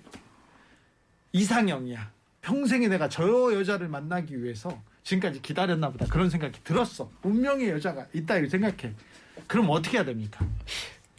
이상형이야. 1.33 2.11
평생에 2.41 2.87
내가 2.87 3.09
저 3.09 3.53
여자를 3.53 3.89
만나기 3.89 4.41
위해서 4.41 4.81
지금까지 5.03 5.39
기다렸나 5.43 5.91
보다. 5.91 6.07
그런 6.07 6.31
생각이 6.31 6.61
들었어. 6.63 7.11
운명의 7.21 7.69
여자가 7.69 8.07
있다 8.13 8.37
이렇게 8.37 8.49
생각해. 8.49 8.95
그럼 9.47 9.67
어떻게 9.69 9.97
해야 9.97 10.05
됩니까? 10.05 10.45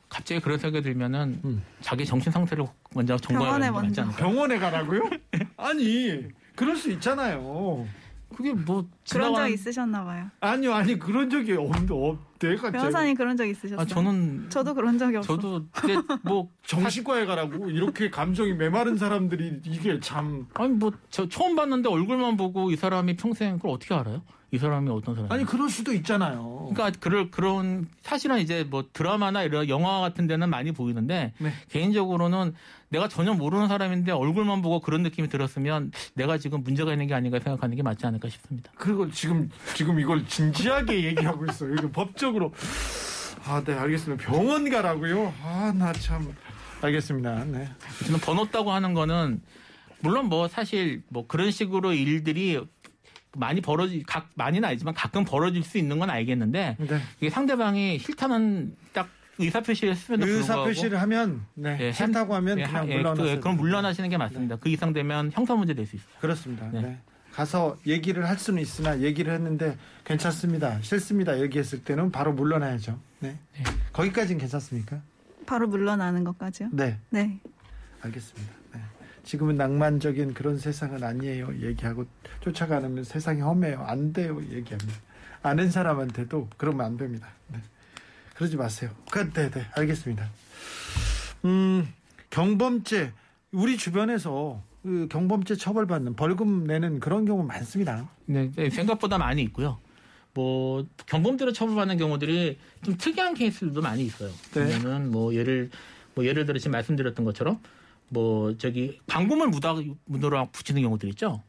갑자기 0.08 0.40
그런 0.40 0.58
생각이 0.58 0.82
들면은 0.82 1.40
음. 1.44 1.62
자기 1.80 2.04
정신 2.06 2.32
상태를 2.32 2.66
먼저 2.94 3.16
점검해야 3.16 3.50
병원에 3.52 3.66
되는 3.66 3.72
거 3.74 3.80
맞지 3.82 3.86
먼저. 3.86 4.02
않을까? 4.02 4.18
병원에 4.18 4.58
가라고요? 4.58 5.10
아니 5.56 6.24
그럴 6.56 6.76
수 6.76 6.90
있잖아요. 6.92 7.86
그게 8.34 8.52
뭐 8.52 8.86
그런 9.10 9.34
적 9.34 9.48
있으셨나 9.48 10.04
봐요. 10.04 10.26
아니요 10.40 10.74
아니 10.74 10.98
그런 10.98 11.30
적이 11.30 11.54
없, 11.54 11.70
없 11.90 12.18
내가 12.38 12.70
변호사님 12.70 13.14
그런 13.16 13.36
적 13.36 13.46
있으셨어요? 13.46 13.80
아, 13.80 13.84
저는 13.86 14.48
저도 14.50 14.74
그런 14.74 14.98
적이 14.98 15.16
없어요. 15.16 15.36
저도 15.40 15.64
근데 15.72 15.96
뭐 16.22 16.50
정신과에 16.66 17.24
가라고 17.26 17.70
이렇게 17.70 18.10
감정이 18.10 18.52
메마른 18.52 18.96
사람들이 18.96 19.60
이게 19.64 19.98
참 20.00 20.46
아니 20.54 20.68
뭐 20.74 20.90
저 21.10 21.28
처음 21.28 21.56
봤는데 21.56 21.88
얼굴만 21.88 22.36
보고 22.36 22.70
이 22.70 22.76
사람이 22.76 23.16
평생 23.16 23.56
그걸 23.56 23.72
어떻게 23.72 23.94
알아요? 23.94 24.22
이 24.50 24.56
사람이 24.58 24.88
어떤 24.90 25.14
사람이? 25.14 25.32
아니 25.34 25.44
그럴 25.44 25.68
수도 25.68 25.92
있잖아요. 25.92 26.70
그러니까 26.72 26.98
그럴 27.00 27.30
그런 27.30 27.86
사실은 28.02 28.38
이제 28.38 28.64
뭐 28.64 28.84
드라마나 28.92 29.42
이런 29.42 29.68
영화 29.68 30.00
같은 30.00 30.26
데는 30.26 30.48
많이 30.48 30.72
보이는데 30.72 31.34
네. 31.38 31.52
개인적으로는 31.68 32.54
내가 32.88 33.08
전혀 33.08 33.34
모르는 33.34 33.68
사람인데 33.68 34.12
얼굴만 34.12 34.62
보고 34.62 34.80
그런 34.80 35.02
느낌이 35.02 35.28
들었으면 35.28 35.92
내가 36.14 36.38
지금 36.38 36.62
문제가 36.62 36.92
있는 36.92 37.06
게 37.06 37.14
아닌가 37.14 37.38
생각하는 37.40 37.76
게 37.76 37.82
맞지 37.82 38.06
않을까 38.06 38.30
싶습니다. 38.30 38.72
그리고 38.76 39.10
지금 39.10 39.50
지금 39.74 40.00
이걸 40.00 40.26
진지하게 40.26 41.04
얘기하고 41.04 41.44
있어요. 41.46 41.74
이거 41.74 41.90
법적으로 41.90 42.52
아, 43.44 43.62
네, 43.64 43.74
알겠습니다. 43.74 44.24
병원 44.30 44.70
가라고요? 44.70 45.32
아, 45.42 45.72
나 45.76 45.92
참 45.92 46.34
알겠습니다. 46.80 47.44
네. 47.44 47.68
저는 48.06 48.20
번호 48.20 48.46
따고 48.46 48.72
하는 48.72 48.94
거는 48.94 49.42
물론 50.00 50.26
뭐 50.26 50.48
사실 50.48 51.02
뭐 51.08 51.26
그런 51.26 51.50
식으로 51.50 51.92
일들이 51.92 52.64
많이 53.36 53.60
벌어지 53.60 54.02
각 54.06 54.28
많이는 54.34 54.68
아니지만 54.68 54.94
가끔 54.94 55.24
벌어질 55.24 55.62
수 55.62 55.78
있는 55.78 55.98
건 55.98 56.10
알겠는데 56.10 56.76
네. 56.78 57.00
이게 57.18 57.30
상대방이 57.30 57.98
싫다는 57.98 58.76
딱 58.92 59.08
의사 59.38 59.60
표시를 59.60 59.94
쓰면 59.94 60.22
의사 60.28 60.56
표시를 60.64 61.00
하면 61.02 61.44
네, 61.54 61.76
예, 61.80 61.92
싫다고 61.92 62.34
하면 62.36 62.58
예, 62.58 62.64
그냥 62.64 62.88
예, 62.90 62.96
물러나서 62.96 63.22
그, 63.22 63.40
그럼 63.40 63.56
물러나시는 63.56 64.10
게 64.10 64.16
맞습니다. 64.16 64.56
그 64.56 64.68
이상 64.68 64.92
되면 64.92 65.30
형사 65.32 65.54
문제 65.54 65.74
될 65.74 65.86
수 65.86 65.96
있어요. 65.96 66.08
그렇습니다. 66.20 66.68
네. 66.72 66.80
네. 66.80 66.98
가서 67.32 67.76
얘기를 67.86 68.28
할 68.28 68.36
수는 68.36 68.60
있으나 68.60 68.98
얘기를 69.00 69.32
했는데 69.32 69.76
괜찮습니다. 70.04 70.80
싫습니다. 70.82 71.40
얘기했을 71.40 71.84
때는 71.84 72.10
바로 72.10 72.32
물러나야죠. 72.32 72.98
네. 73.20 73.38
네. 73.54 73.64
거기까지는 73.92 74.40
괜찮습니까? 74.40 75.00
바로 75.46 75.68
물러나는 75.68 76.24
것까지요? 76.24 76.70
네. 76.72 76.98
네. 77.10 77.38
알겠습니다. 78.00 78.57
네. 79.28 79.32
지금은 79.32 79.56
낭만적인 79.56 80.32
그런 80.32 80.58
세상은 80.58 81.04
아니에요. 81.04 81.54
얘기하고 81.60 82.06
쫓아가면 82.40 83.04
세상이 83.04 83.42
험해요. 83.42 83.84
안 83.86 84.14
돼요. 84.14 84.40
얘기합니다. 84.50 84.94
아는 85.42 85.70
사람한테도 85.70 86.48
그러면 86.56 86.86
안 86.86 86.96
됩니다. 86.96 87.28
네. 87.48 87.60
그러지 88.34 88.56
마세요. 88.56 88.90
그, 89.10 89.30
네, 89.32 89.50
네, 89.50 89.66
알겠습니다. 89.74 90.26
음, 91.44 91.86
경범죄 92.30 93.12
우리 93.52 93.76
주변에서 93.76 94.62
그 94.82 95.08
경범죄 95.10 95.56
처벌받는 95.56 96.16
벌금 96.16 96.64
내는 96.64 96.98
그런 96.98 97.26
경우 97.26 97.42
많습니다. 97.42 98.08
네, 98.24 98.50
네, 98.56 98.70
생각보다 98.70 99.18
많이 99.18 99.42
있고요. 99.42 99.78
뭐 100.32 100.86
경범죄로 101.06 101.52
처벌받는 101.52 101.98
경우들이 101.98 102.58
좀 102.82 102.96
특이한 102.96 103.34
케이스들도 103.34 103.82
많이 103.82 104.04
있어요. 104.04 104.30
네. 104.54 104.78
보면은 104.78 105.10
뭐 105.10 105.34
예를 105.34 105.68
뭐 106.14 106.24
예를 106.24 106.46
들어 106.46 106.58
지금 106.58 106.72
말씀드렸던 106.72 107.24
것처럼 107.24 107.60
뭐 108.08 108.56
저기 108.56 108.98
광고물 109.06 109.48
묻어 109.48 109.82
묻으러 110.04 110.48
붙이는 110.52 110.82
경우들 110.82 111.08
있죠. 111.10 111.42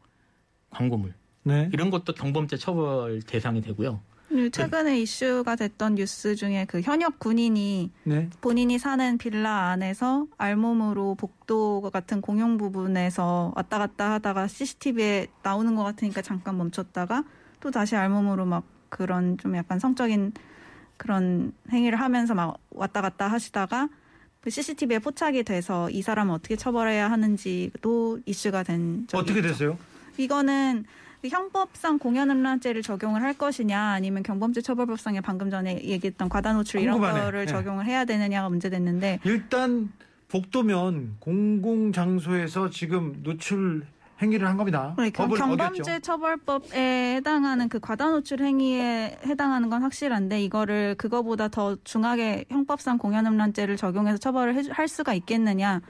광고물 0.70 1.14
네. 1.42 1.70
이런 1.72 1.90
것도 1.90 2.14
경범죄 2.14 2.56
처벌 2.56 3.22
대상이 3.22 3.60
되고요. 3.60 4.00
그리고 4.28 4.48
최근에 4.50 5.00
이슈가 5.00 5.56
됐던 5.56 5.96
뉴스 5.96 6.36
중에 6.36 6.64
그 6.66 6.80
현역 6.80 7.18
군인이 7.18 7.90
네. 8.04 8.30
본인이 8.40 8.78
사는 8.78 9.18
빌라 9.18 9.70
안에서 9.70 10.28
알몸으로 10.38 11.16
복도 11.16 11.90
같은 11.92 12.20
공용 12.20 12.56
부분에서 12.56 13.52
왔다 13.56 13.78
갔다 13.78 14.12
하다가 14.12 14.46
CCTV에 14.46 15.26
나오는 15.42 15.74
것 15.74 15.82
같으니까 15.82 16.22
잠깐 16.22 16.58
멈췄다가 16.58 17.24
또 17.58 17.72
다시 17.72 17.96
알몸으로 17.96 18.46
막 18.46 18.64
그런 18.88 19.36
좀 19.36 19.56
약간 19.56 19.80
성적인 19.80 20.32
그런 20.96 21.52
행위를 21.72 21.98
하면서 21.98 22.34
막 22.34 22.58
왔다 22.70 23.02
갔다 23.02 23.26
하시다가 23.26 23.88
그 24.40 24.48
CCTV에 24.50 24.98
포착이 25.00 25.42
돼서 25.42 25.90
이 25.90 26.00
사람을 26.02 26.34
어떻게 26.34 26.56
처벌해야 26.56 27.10
하는지도 27.10 28.20
이슈가 28.24 28.62
된 28.62 29.04
적이 29.06 29.20
어떻게 29.22 29.38
있죠. 29.40 29.48
되세요? 29.48 29.78
이거는 30.16 30.84
그 31.20 31.28
형법상 31.28 31.98
공연음란죄를 31.98 32.80
적용을 32.82 33.20
할 33.22 33.34
것이냐 33.34 33.78
아니면 33.78 34.22
경범죄 34.22 34.62
처벌법상에 34.62 35.20
방금 35.20 35.50
전에 35.50 35.82
얘기했던 35.84 36.30
과다 36.30 36.54
노출 36.54 36.80
이런 36.80 36.94
궁금하네. 36.94 37.20
거를 37.24 37.40
네. 37.40 37.52
적용을 37.52 37.84
해야 37.84 38.06
되느냐가 38.06 38.48
문제됐는데 38.48 39.20
일단 39.24 39.92
복도면 40.28 41.16
공공 41.18 41.92
장소에서 41.92 42.70
지금 42.70 43.22
노출 43.22 43.84
행위를 44.22 44.46
한 44.48 44.56
겁니다. 44.56 44.92
그러니까 44.96 45.24
법을 45.24 45.38
경범죄 45.38 45.80
어겼죠. 45.82 46.00
처벌법에 46.00 47.14
해당하는 47.16 47.68
그 47.68 47.80
과다 47.80 48.10
노출 48.10 48.40
행위에 48.42 49.18
해당하는 49.26 49.70
건 49.70 49.82
확실한데 49.82 50.42
이거를 50.42 50.94
그거보다 50.96 51.48
더 51.48 51.76
중하게 51.84 52.44
형법상 52.50 52.98
공연음란죄를 52.98 53.76
적용해서 53.76 54.18
처벌을 54.18 54.54
해- 54.56 54.68
할 54.70 54.88
수가 54.88 55.14
있겠느냐 55.14 55.80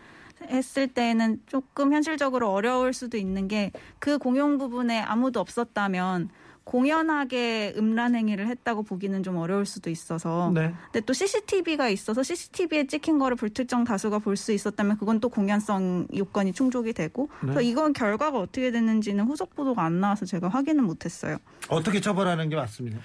했을 0.49 0.87
때는 0.89 1.41
조금 1.47 1.93
현실적으로 1.93 2.51
어려울 2.51 2.93
수도 2.93 3.17
있는 3.19 3.47
게 3.49 3.73
그 3.99 4.17
공용 4.19 4.57
부분에 4.59 5.01
아무도 5.01 5.41
없었다면 5.41 6.31
공연하게 6.71 7.75
음란 7.77 8.15
행위를 8.15 8.47
했다고 8.47 8.85
보기는 8.85 9.25
좀 9.25 9.39
어려울 9.39 9.67
수도 9.67 9.91
있어서 9.91 10.53
네. 10.55 10.73
근데 10.85 11.01
또 11.01 11.13
CCTV가 11.13 11.89
있어서 11.89 12.23
CCTV에 12.23 12.87
찍힌 12.87 13.19
거를 13.19 13.37
불특정 13.37 13.83
다수가 13.83 14.21
볼 14.21 14.37
수 14.37 14.53
있었다면 14.53 14.97
그건 14.97 15.19
또 15.19 15.29
공연성 15.29 16.07
요건이 16.17 16.53
충족이 16.53 16.93
되고 16.93 17.29
네. 17.41 17.47
그래서 17.47 17.61
이건 17.63 17.93
결과가 17.93 18.39
어떻게 18.39 18.71
됐는지는 18.71 19.25
후속 19.25 19.57
보도가 19.57 19.83
안 19.83 19.99
나와서 20.01 20.25
제가 20.25 20.49
확인은 20.49 20.85
못했어요. 20.85 21.39
어떻게 21.69 22.01
처벌하는 22.01 22.49
게 22.49 22.55
맞습니다. 22.55 23.01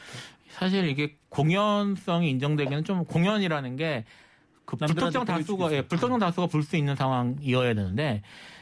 사실 0.50 0.88
이게 0.88 1.18
공연성이 1.30 2.30
인정되기는 2.30 2.84
좀 2.84 3.04
공연이라는 3.06 3.78
게그 3.78 4.76
남들한테 4.80 4.94
불특정 5.20 5.26
다수가 5.26 5.72
예. 5.74 5.82
불특정 5.82 6.20
다수가 6.20 6.48
볼 6.48 6.62
수 6.62 6.78
있는 6.78 6.96
상황이어야 6.96 7.74
되는데 7.74 8.22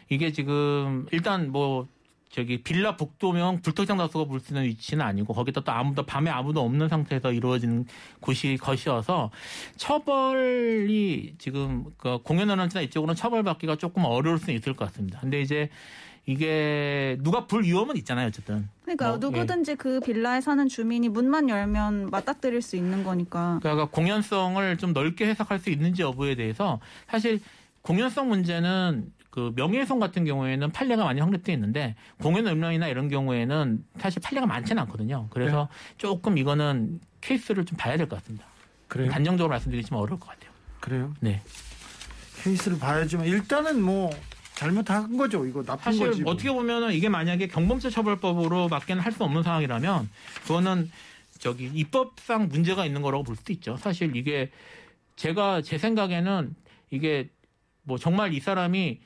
이게 0.09 0.31
지금 0.31 1.05
일단 1.11 1.51
뭐 1.51 1.89
저기 2.33 2.63
빌라 2.63 2.97
복도명 2.97 3.61
불특정 3.61 3.97
다수가 3.97 4.25
볼 4.25 4.39
수 4.39 4.53
있는 4.53 4.63
위치는 4.65 5.05
아니고 5.05 5.33
거기다 5.33 5.61
또 5.61 5.71
아무도 5.71 6.03
밤에 6.03 6.31
아무도 6.31 6.61
없는 6.61 6.89
상태에서 6.89 7.31
이루어지는 7.31 7.85
곳이 8.19 8.57
것이어서 8.59 9.29
처벌이 9.77 11.35
지금 11.37 11.85
그 11.97 12.17
공연원한테나 12.23 12.81
이쪽으로는 12.85 13.15
처벌받기가 13.15 13.75
조금 13.75 14.05
어려울 14.05 14.39
수는 14.39 14.55
있을 14.55 14.73
것 14.73 14.85
같습니다. 14.85 15.19
근데 15.19 15.41
이제 15.41 15.69
이게 16.25 17.17
누가 17.21 17.45
볼 17.45 17.63
위험은 17.63 17.97
있잖아요, 17.97 18.27
어쨌든. 18.27 18.67
그러니까 18.83 19.09
뭐, 19.09 19.17
누구든지 19.17 19.75
그 19.75 19.99
빌라에 19.99 20.41
사는 20.41 20.67
주민이 20.67 21.09
문만 21.09 21.49
열면 21.49 22.09
맞닥뜨릴 22.09 22.61
수 22.61 22.77
있는 22.77 23.03
거니까. 23.03 23.59
그러니까 23.61 23.85
공연성을 23.85 24.77
좀 24.77 24.93
넓게 24.93 25.27
해석할 25.27 25.59
수 25.59 25.69
있는지 25.69 26.01
여부에 26.01 26.35
대해서 26.35 26.79
사실 27.07 27.41
공연성 27.81 28.29
문제는 28.29 29.11
그 29.33 29.51
명예훼손 29.55 29.99
같은 29.99 30.25
경우에는 30.25 30.69
판례가 30.71 31.05
많이 31.05 31.19
확립돼 31.19 31.53
있는데 31.53 31.95
공연 32.21 32.45
음란이나 32.45 32.87
이런 32.87 33.09
경우에는 33.09 33.83
사실 33.97 34.21
판례가 34.21 34.45
많지는 34.45 34.83
않거든요. 34.83 35.25
그래서 35.31 35.69
조금 35.97 36.37
이거는 36.37 36.99
케이스를 37.19 37.65
좀 37.65 37.75
봐야 37.75 37.97
될 37.97 38.07
것 38.07 38.17
같습니다. 38.17 38.45
그래요? 38.87 39.09
단정적으로 39.09 39.49
말씀드리지만 39.49 39.99
어려울 39.99 40.19
것 40.19 40.29
같아요. 40.29 40.51
그래요? 40.79 41.15
네. 41.19 41.41
케이스를 42.43 42.77
봐야지만 42.77 43.25
일단은 43.25 43.81
뭐 43.81 44.11
잘못한 44.53 45.17
거죠. 45.17 45.47
이거 45.47 45.63
나쁜 45.63 45.83
사실 45.85 46.05
거지. 46.09 46.21
뭐. 46.21 46.33
어떻게 46.33 46.51
보면은 46.51 46.93
이게 46.93 47.09
만약에 47.09 47.47
경범죄 47.47 47.89
처벌법으로 47.89 48.67
밖에는 48.67 49.01
할 49.01 49.11
수 49.13 49.23
없는 49.23 49.41
상황이라면 49.41 50.11
그거는 50.43 50.91
저기 51.39 51.71
입법상 51.73 52.49
문제가 52.49 52.85
있는 52.85 53.01
거라고 53.01 53.23
볼 53.23 53.35
수도 53.35 53.51
있죠. 53.51 53.77
사실 53.77 54.15
이게 54.15 54.51
제가 55.15 55.63
제 55.63 55.79
생각에는 55.79 56.55
이게 56.91 57.29
뭐 57.81 57.97
정말 57.97 58.31
이 58.35 58.39
사람이 58.39 58.99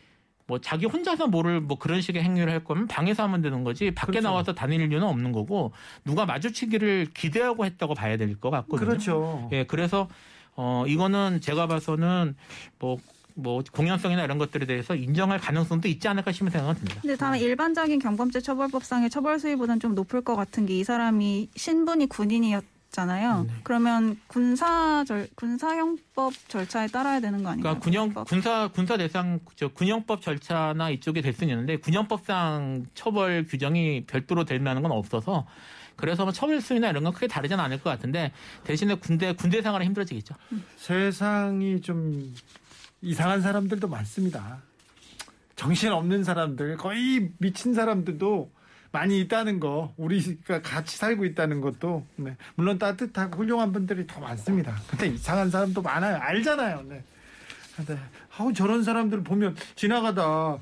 뭐 0.48 0.60
자기 0.60 0.86
혼자서 0.86 1.28
뭐를 1.28 1.60
뭐 1.60 1.78
그런 1.78 2.02
식의 2.02 2.24
행위를 2.24 2.52
할 2.52 2.64
거면 2.64 2.88
방에서 2.88 3.24
하면 3.24 3.42
되는 3.42 3.64
거지 3.66 3.92
밖에 3.92 4.14
그렇죠. 4.14 4.28
나와서 4.30 4.54
다닐 4.54 4.80
이유는 4.82 5.06
없는 5.06 5.34
거고 5.34 5.74
누가 6.06 6.26
마주치기를 6.26 7.08
기대하고 7.14 7.66
했다고 7.66 7.94
봐야 7.94 8.16
될 8.18 8.38
것 8.40 8.50
같거든요. 8.50 8.88
그렇죠. 8.90 9.50
예, 9.52 9.66
그래서 9.66 10.08
어 10.56 10.86
이거는 10.88 11.42
제가 11.42 11.68
봐서는 11.68 12.36
뭐뭐 12.80 13.64
공연성이나 13.72 14.24
이런 14.24 14.38
것들에 14.38 14.66
대해서 14.66 14.96
인정할 14.96 15.40
가능성도 15.40 15.88
있지 15.90 16.08
않을까 16.08 16.32
싶은 16.32 16.50
생각은 16.52 16.76
듭니다. 16.76 17.02
근데 17.02 17.16
다만 17.18 17.40
일반적인 17.40 18.00
경범죄 18.00 18.40
처벌법상의 18.42 19.10
처벌 19.10 19.40
수위보다는 19.40 19.80
좀 19.82 19.96
높을 19.96 20.22
것 20.22 20.36
같은 20.36 20.66
게 20.66 20.78
이 20.78 20.84
사람이 20.84 21.50
신분이 21.56 22.08
군인이었 22.08 22.64
잖아요. 23.02 23.44
네. 23.44 23.54
그러면 23.62 24.20
군사 24.26 25.04
절 25.06 25.28
군사형법 25.36 26.34
절차에 26.48 26.88
따라야 26.88 27.20
되는 27.20 27.44
거 27.44 27.50
아닌가요? 27.50 27.76
그러니까 27.76 27.84
군형 27.84 28.06
군법? 28.08 28.28
군사 28.28 28.68
군사 28.70 28.98
대상 28.98 29.40
저 29.56 29.68
군형법 29.68 30.24
절차나 30.24 30.90
이쪽에 30.90 31.22
될 31.22 31.34
수는 31.34 31.54
있는데 31.54 31.78
군형법상 31.78 32.88
처벌 32.96 33.46
규정이 33.46 34.06
별도로 34.08 34.46
된다는 34.46 34.82
건 34.82 34.92
없어서 34.94 35.46
그래서 35.96 36.24
뭐 36.24 36.34
처벌 36.34 36.60
수위나 36.60 36.90
이런 36.90 37.04
건 37.04 37.14
크게 37.14 37.28
다르지는 37.28 37.64
않을 37.66 37.84
것 37.84 37.92
같은데 37.92 38.32
대신에 38.64 38.96
군대 38.96 39.32
군대 39.34 39.62
생활은 39.62 39.86
힘들어지겠죠. 39.86 40.34
세상이 40.78 41.82
좀 41.82 42.34
이상한 43.04 43.44
사람들도 43.44 43.88
많습니다. 43.88 44.64
정신 45.56 45.92
없는 45.92 46.24
사람들, 46.24 46.78
거의 46.78 47.32
미친 47.38 47.74
사람들도 47.76 48.52
많이 48.92 49.20
있다는 49.22 49.60
거, 49.60 49.94
우리가 49.98 50.62
같이 50.62 50.98
살고 50.98 51.26
있다는 51.26 51.62
것도, 51.62 52.06
네. 52.16 52.36
물론 52.56 52.78
따뜻하고 52.78 53.40
훌륭한 53.40 53.72
분들이 53.72 54.08
더 54.08 54.20
많습니다. 54.20 54.76
근데 54.90 55.08
이상한 55.08 55.50
사람도 55.50 55.82
많아요. 55.82 56.18
알잖아요. 56.18 56.84
네. 56.84 57.04
근데, 57.76 58.00
아우, 58.38 58.54
저런 58.54 58.84
사람들 58.84 59.24
보면 59.24 59.56
지나가다, 59.76 60.58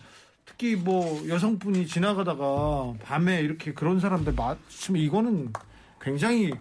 특히 0.45 0.75
뭐 0.75 1.27
여성분이 1.27 1.87
지나가다가 1.87 2.93
밤에 3.03 3.41
이렇게 3.41 3.73
그런 3.73 3.99
사람들 3.99 4.33
맞으면 4.33 5.01
이거는 5.01 5.53
굉장히 5.99 6.51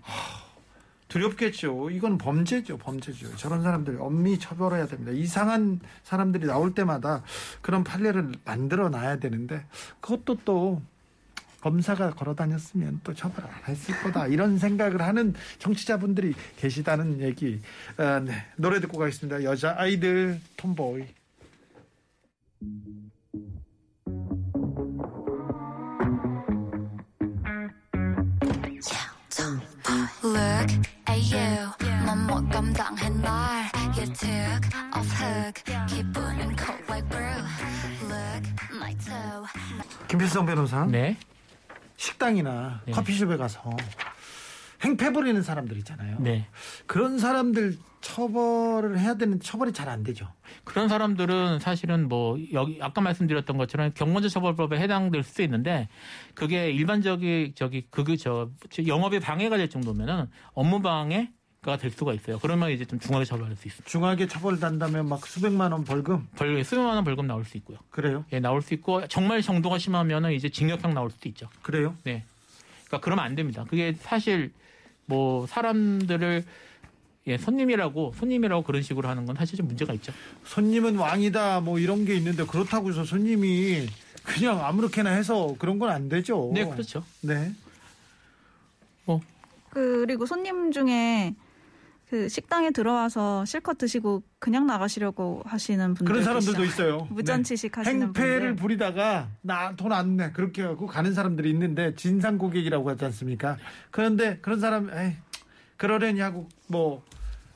하, 0.00 0.44
두렵겠죠. 1.08 1.90
이건 1.90 2.18
범죄죠, 2.18 2.76
범죄죠. 2.78 3.36
저런 3.36 3.62
사람들 3.62 3.98
엄밀히 4.00 4.38
처벌해야 4.38 4.86
됩니다. 4.86 5.12
이상한 5.12 5.80
사람들이 6.02 6.46
나올 6.46 6.74
때마다 6.74 7.22
그런 7.60 7.84
판례를 7.84 8.32
만들어 8.44 8.88
놔야 8.88 9.18
되는데 9.18 9.64
그것도 10.00 10.38
또 10.44 10.82
검사가 11.64 12.10
걸어 12.10 12.34
다녔으면 12.34 13.00
또 13.02 13.14
처벌 13.14 13.46
안 13.46 13.52
했을 13.66 13.98
거다 14.02 14.26
이런 14.26 14.58
생각을 14.58 15.00
하는 15.00 15.32
정치자분들이 15.58 16.34
계시다는 16.58 17.22
얘기. 17.22 17.58
아, 17.96 18.20
네. 18.20 18.34
노래 18.56 18.80
듣고 18.80 18.98
가겠습니다. 18.98 19.42
여자 19.44 19.74
아이들 19.78 20.38
톰보이. 20.58 21.06
Look 30.22 30.80
at 31.08 31.34
you 31.34 31.70
넌못 32.06 32.50
감당해 32.50 33.08
날 33.08 33.64
You 33.96 34.06
took 34.12 34.68
off 34.94 35.08
hook 35.22 35.62
기분은 35.88 36.56
cold 36.56 36.84
like 36.88 37.08
brew 37.08 37.24
Look 38.08 38.50
my 38.74 38.94
toe 38.96 39.46
김필성 40.08 40.44
변호사. 40.46 40.84
네. 40.86 41.16
식당이나 41.96 42.82
네. 42.86 42.92
커피숍에 42.92 43.36
가서 43.36 43.70
행패 44.82 45.12
부리는 45.12 45.40
사람들 45.42 45.76
있잖아요. 45.78 46.18
네. 46.20 46.46
그런 46.86 47.18
사람들 47.18 47.78
처벌을 48.02 48.98
해야 48.98 49.14
되는데 49.14 49.42
처벌이 49.42 49.72
잘 49.72 49.88
안 49.88 50.02
되죠. 50.02 50.30
그런 50.64 50.88
사람들은 50.88 51.58
사실은 51.60 52.08
뭐 52.08 52.38
여기 52.52 52.78
아까 52.82 53.00
말씀드렸던 53.00 53.56
것처럼 53.56 53.92
경건자 53.94 54.28
처벌법에 54.28 54.78
해당될 54.78 55.22
수도 55.22 55.42
있는데 55.42 55.88
그게 56.34 56.70
일반적인 56.70 57.52
저기 57.54 57.86
그그 57.90 58.18
저 58.18 58.50
영업에 58.86 59.20
방해가 59.20 59.56
될 59.56 59.70
정도면은 59.70 60.26
업무 60.52 60.82
방해 60.82 61.32
가될 61.64 61.90
수가 61.90 62.12
있어요. 62.14 62.38
그러면 62.38 62.70
이제 62.70 62.84
좀 62.84 62.98
중하게 62.98 63.24
처벌할 63.24 63.56
수 63.56 63.66
있습니다. 63.68 63.88
중하게 63.90 64.26
처벌단다면 64.28 65.08
막 65.08 65.26
수백만 65.26 65.72
원 65.72 65.84
벌금 65.84 66.26
벌 66.36 66.62
수백만 66.64 66.94
원 66.96 67.04
벌금 67.04 67.26
나올 67.26 67.44
수 67.44 67.56
있고요. 67.58 67.78
그래요? 67.90 68.24
예, 68.32 68.40
나올 68.40 68.62
수 68.62 68.74
있고 68.74 69.06
정말 69.08 69.42
정도가 69.42 69.78
심하면은 69.78 70.32
이제 70.32 70.48
징역형 70.48 70.94
나올 70.94 71.10
수도 71.10 71.28
있죠. 71.28 71.48
그래요? 71.62 71.94
네. 72.04 72.24
그러니까 72.86 73.00
그러면 73.04 73.24
안 73.24 73.34
됩니다. 73.34 73.64
그게 73.68 73.94
사실 74.00 74.52
뭐 75.06 75.46
사람들을 75.46 76.44
예, 77.26 77.38
손님이라고 77.38 78.12
손님이라고 78.16 78.62
그런 78.62 78.82
식으로 78.82 79.08
하는 79.08 79.24
건 79.24 79.34
사실 79.36 79.56
좀 79.56 79.66
문제가 79.66 79.94
있죠. 79.94 80.12
손님은 80.44 80.96
왕이다 80.96 81.60
뭐 81.60 81.78
이런 81.78 82.04
게 82.04 82.14
있는데 82.16 82.44
그렇다고 82.44 82.90
해서 82.90 83.04
손님이 83.04 83.86
그냥 84.22 84.64
아무렇게나 84.64 85.10
해서 85.10 85.54
그런 85.58 85.78
건 85.78 85.90
안 85.90 86.08
되죠. 86.08 86.50
네, 86.54 86.64
그렇죠. 86.68 87.02
네. 87.22 87.52
그리고 89.70 90.24
손님 90.24 90.70
중에 90.70 91.34
그 92.14 92.28
식당에 92.28 92.70
들어와서 92.70 93.44
실컷 93.44 93.76
드시고 93.76 94.22
그냥 94.38 94.68
나가시려고 94.68 95.42
하시는 95.46 95.94
분들 95.94 96.06
그런 96.06 96.22
사람들도 96.24 96.62
계시잖아요. 96.62 96.94
있어요. 96.94 97.08
무전취식 97.10 97.72
네. 97.72 97.80
하시는 97.80 98.06
행패를 98.06 98.38
분들. 98.50 98.56
부리다가 98.56 99.26
나 99.40 99.74
돈 99.74 99.90
안 99.92 100.16
내. 100.16 100.30
그렇게 100.30 100.62
하고 100.62 100.86
가는 100.86 101.12
사람들이 101.12 101.50
있는데 101.50 101.96
진상 101.96 102.38
고객이라고 102.38 102.88
하지 102.88 103.04
않습니까? 103.06 103.56
그런데 103.90 104.38
그런 104.42 104.60
사람 104.60 104.90
에이 104.96 105.14
그러려니 105.76 106.20
하고 106.20 106.48
뭐 106.68 107.02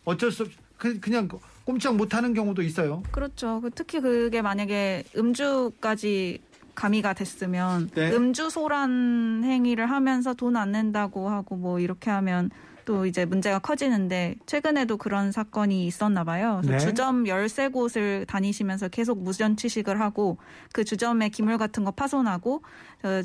어쩔 0.04 0.32
수 0.32 0.42
없, 0.42 0.48
그, 0.76 0.98
그냥 0.98 1.28
꼼짝 1.64 1.94
못 1.94 2.12
하는 2.14 2.34
경우도 2.34 2.62
있어요. 2.62 3.04
그렇죠. 3.12 3.60
그 3.60 3.70
특히 3.72 4.00
그게 4.00 4.42
만약에 4.42 5.04
음주까지 5.16 6.40
가미가 6.74 7.12
됐으면 7.12 7.90
네. 7.94 8.10
음주 8.12 8.50
소란 8.50 9.42
행위를 9.44 9.88
하면서 9.88 10.34
돈 10.34 10.56
안 10.56 10.72
낸다고 10.72 11.28
하고 11.28 11.54
뭐 11.54 11.78
이렇게 11.78 12.10
하면 12.10 12.50
또 12.88 13.04
이제 13.04 13.26
문제가 13.26 13.58
커지는데 13.58 14.36
최근에도 14.46 14.96
그런 14.96 15.30
사건이 15.30 15.86
있었나 15.86 16.24
봐요. 16.24 16.62
그래서 16.64 16.86
네. 16.86 16.90
주점 16.90 17.24
13곳을 17.24 18.26
다니시면서 18.26 18.88
계속 18.88 19.22
무전 19.22 19.58
취식을 19.58 20.00
하고 20.00 20.38
그 20.72 20.84
주점에 20.84 21.28
기물 21.28 21.58
같은 21.58 21.84
거 21.84 21.90
파손하고 21.90 22.62
어, 23.02 23.22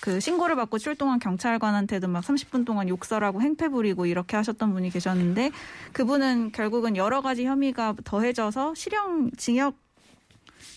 그 0.00 0.20
신고를 0.20 0.54
받고 0.54 0.78
출동한 0.78 1.18
경찰관한테도 1.18 2.06
막 2.06 2.22
30분 2.22 2.64
동안 2.64 2.88
욕설하고 2.88 3.42
행패 3.42 3.68
부리고 3.70 4.06
이렇게 4.06 4.36
하셨던 4.36 4.72
분이 4.72 4.90
계셨는데 4.90 5.50
그분은 5.92 6.52
결국은 6.52 6.96
여러 6.96 7.20
가지 7.20 7.46
혐의가 7.46 7.96
더해져서 8.04 8.76
실형 8.76 9.32
징역 9.36 9.74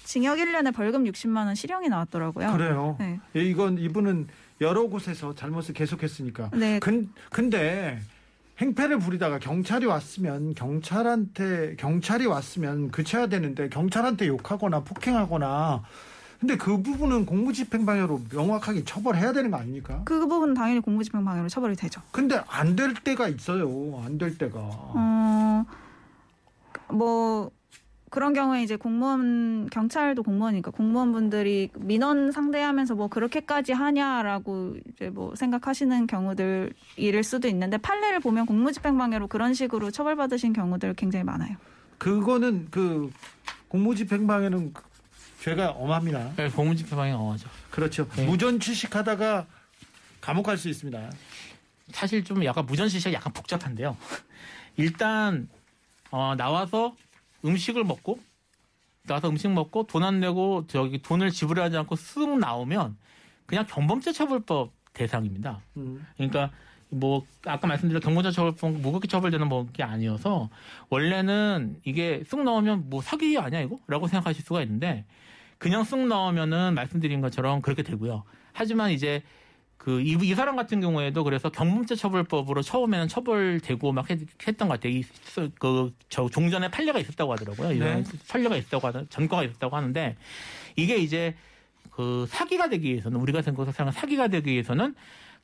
징역 0.06 0.40
1년에 0.40 0.74
벌금 0.74 1.04
60만 1.04 1.46
원 1.46 1.54
실형이 1.54 1.88
나왔더라고요. 1.88 2.52
그래요. 2.52 2.96
네. 3.00 3.20
예, 3.36 3.44
이건 3.44 3.78
이분은 3.78 4.28
여러 4.62 4.84
곳에서 4.88 5.34
잘못을 5.36 5.74
계속했으니까. 5.74 6.52
네. 6.54 6.80
근, 6.80 7.10
근데 7.32 8.00
행패를 8.60 9.00
부리다가 9.00 9.40
경찰이 9.40 9.88
왔으면 9.88 10.54
경찰한테 10.54 11.76
경찰이 11.78 12.28
왔으면 12.28 12.92
그쳐야 12.92 13.28
되는데 13.28 13.70
경찰한테 13.70 14.28
욕하거나 14.28 14.82
폭행하거나 14.82 15.84
근데 16.40 16.58
그 16.58 16.82
부분은 16.82 17.26
공무집행방해로 17.28 18.22
명확하게 18.34 18.84
처벌해야 18.84 19.32
되는 19.34 19.52
거 19.52 19.58
아닙니까? 19.58 20.02
그 20.06 20.20
부분은 20.28 20.54
당연히 20.56 20.80
공무집행 20.80 21.24
방해로 21.24 21.50
처벌이 21.50 21.76
되죠. 21.76 22.02
근데 22.12 22.42
안 22.48 22.76
될 22.76 22.94
때가 22.96 23.28
있어요. 23.28 24.02
안 24.04 24.18
될 24.18 24.38
때가. 24.40 24.60
어, 24.60 25.66
뭐 26.90 27.52
그런 28.12 28.34
경우에 28.34 28.62
이제 28.62 28.76
공무원 28.76 29.70
경찰도 29.70 30.24
공무원이니까 30.24 30.72
공무원분들이 30.72 31.70
민원 31.78 32.34
상대하면서 32.34 32.96
뭐 32.96 33.08
그렇게까지 33.08 33.72
하냐라고 33.72 34.76
이제 34.90 35.10
뭐 35.10 35.34
생각하시는 35.34 36.08
경우들일 36.08 37.24
수도 37.24 37.48
있는데 37.48 37.78
판례를 37.78 38.20
보면 38.20 38.46
공무집행방해로 38.48 39.30
그런 39.30 39.54
식으로 39.54 39.92
처벌받으신 39.92 40.52
경우들 40.52 40.94
굉장히 40.96 41.24
많아요. 41.24 41.56
그거는 42.00 42.68
그 42.70 43.10
공무집행방해는 43.70 44.74
그 44.74 44.84
죄가 45.40 45.72
엄합니다. 45.72 46.34
네, 46.36 46.50
공무집행방해 46.50 47.14
어죠. 47.14 47.48
그렇죠. 47.70 48.10
네. 48.18 48.26
무전 48.26 48.60
취식하다가 48.60 49.48
감옥 50.20 50.44
갈 50.48 50.58
수 50.58 50.68
있습니다. 50.68 51.12
사실 51.94 52.26
좀 52.26 52.44
약간 52.44 52.66
무전시시가 52.66 53.14
약간 53.14 53.32
복잡한데요. 53.32 53.96
일단 54.76 55.48
어, 56.10 56.36
나와서 56.36 56.94
음식을 57.46 57.84
먹고 57.84 58.20
나와서 59.04 59.30
음식 59.30 59.50
먹고 59.52 59.88
돈 59.88 60.04
안 60.04 60.20
내고 60.20 60.66
저기 60.68 61.02
돈을 61.02 61.32
지불하지 61.32 61.78
않고 61.78 61.96
쓱 61.96 62.38
나오면 62.40 62.98
그냥 63.46 63.66
경범죄 63.68 64.12
처벌법 64.12 64.72
대상입니다. 64.94 65.60
음. 65.78 66.06
그러니까 66.18 66.52
뭐 66.90 67.26
아까 67.46 67.68
말씀드린 67.68 68.02
경범죄 68.02 68.32
처벌법 68.32 68.74
무극히 68.74 69.08
처벌되는 69.08 69.50
법이 69.50 69.82
아니어서 69.82 70.50
원래는 70.90 71.80
이게 71.84 72.24
쑥 72.28 72.44
나오면 72.44 72.90
뭐 72.90 73.02
사기 73.02 73.38
아니야 73.38 73.62
이거?라고 73.62 74.08
생각하실 74.08 74.44
수가 74.44 74.62
있는데 74.64 75.06
그냥 75.58 75.84
쑥 75.84 76.06
나오면은 76.08 76.74
말씀드린 76.76 77.22
것처럼 77.22 77.62
그렇게 77.62 77.84
되고요. 77.84 78.24
하지만 78.54 78.92
이제 78.92 79.24
그이 79.82 80.16
이 80.22 80.36
사람 80.36 80.56
같은 80.56 80.80
경우에도 80.80 81.24
그래서 81.24 81.50
경범죄 81.50 81.96
처벌법으로 81.96 82.62
처음에는 82.62 83.08
처벌되고 83.08 83.92
막 83.92 84.08
했, 84.12 84.20
던것 84.58 84.70
같아요. 84.80 84.94
이 84.94 85.04
그 85.60 85.92
저 86.08 86.30
종전에 86.30 86.70
판례가 86.70 87.00
있었다고 87.00 87.32
하더라고요. 87.34 87.72
이런 87.72 88.04
네. 88.04 88.12
판례가 88.30 88.58
있었다고 88.58 88.88
하는 88.88 89.08
전과가 89.10 89.44
있었다고 89.44 89.76
하는데 89.76 90.16
이게 90.76 90.98
이제 90.98 91.36
그 91.90 92.28
사기가 92.30 92.70
되기 92.70 92.92
위해서는 92.92 93.20
우리가 93.20 93.42
생각하는 93.42 93.92
사기가 93.92 94.28
되기 94.28 94.52
위해서는 94.52 94.94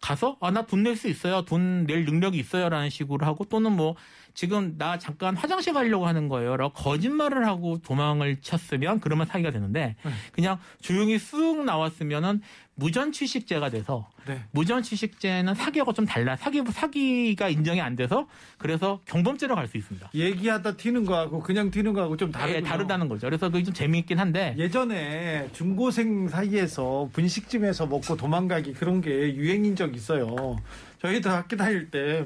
가서 0.02 0.38
아 0.39 0.52
나 0.52 0.62
돈 0.67 0.84
낼 0.84 0.95
수 0.95 1.08
있어요 1.08 1.41
돈 1.43 1.86
낼 1.88 2.06
능력이 2.06 2.38
있어요라는 2.38 2.91
식으로 2.91 3.26
하고 3.26 3.43
또는 3.45 3.71
뭐 3.71 3.95
지금 4.38 4.76
나 4.78 5.00
잠깐 5.00 5.36
화장실 5.36 5.73
가려고 5.73 6.06
하는 6.06 6.28
거예요라고 6.30 6.71
거짓말을 6.73 7.47
하고 7.47 7.80
도망을 7.80 8.39
쳤으면 8.39 9.00
그러면 9.00 9.26
사기가 9.26 9.50
되는데 9.50 9.95
네. 10.06 10.12
그냥 10.32 10.60
조용히 10.80 11.17
쑥 11.17 11.65
나왔으면은 11.65 12.41
무전취식죄가 12.76 13.71
돼서 13.71 14.08
네. 14.28 14.39
무전취식죄는 14.52 15.56
사기하고 15.56 15.93
좀 15.93 16.06
달라 16.06 16.36
사기 16.36 16.62
사기가 16.71 17.50
인정이 17.50 17.82
안 17.82 17.95
돼서 17.95 18.28
그래서 18.60 19.02
경범죄로 19.06 19.56
갈 19.56 19.67
수 19.67 19.76
있습니다. 19.78 20.12
얘기하다 20.13 20.77
튀는 20.77 21.06
거하고 21.06 21.40
그냥 21.40 21.71
튀는 21.71 21.94
거하고 21.94 22.15
좀 22.15 22.29
예, 22.29 22.31
다르군요. 22.33 22.63
다르다는 22.63 23.10
거죠. 23.10 23.25
그래서 23.25 23.50
그게 23.50 23.63
좀 23.63 23.73
재미있긴 23.73 24.19
한데 24.19 24.54
예전에 24.60 25.50
중고생 25.52 26.27
사이에서 26.29 27.10
분식집에서 27.12 27.88
먹고 27.88 28.15
도망가기 28.15 28.73
그런 28.73 29.02
게 29.02 29.33
유행인 29.33 29.75
적 29.75 29.96
있어요. 29.96 30.56
저희도 31.02 31.31
학교 31.31 31.58
다닐 31.58 31.90
때 31.90 32.23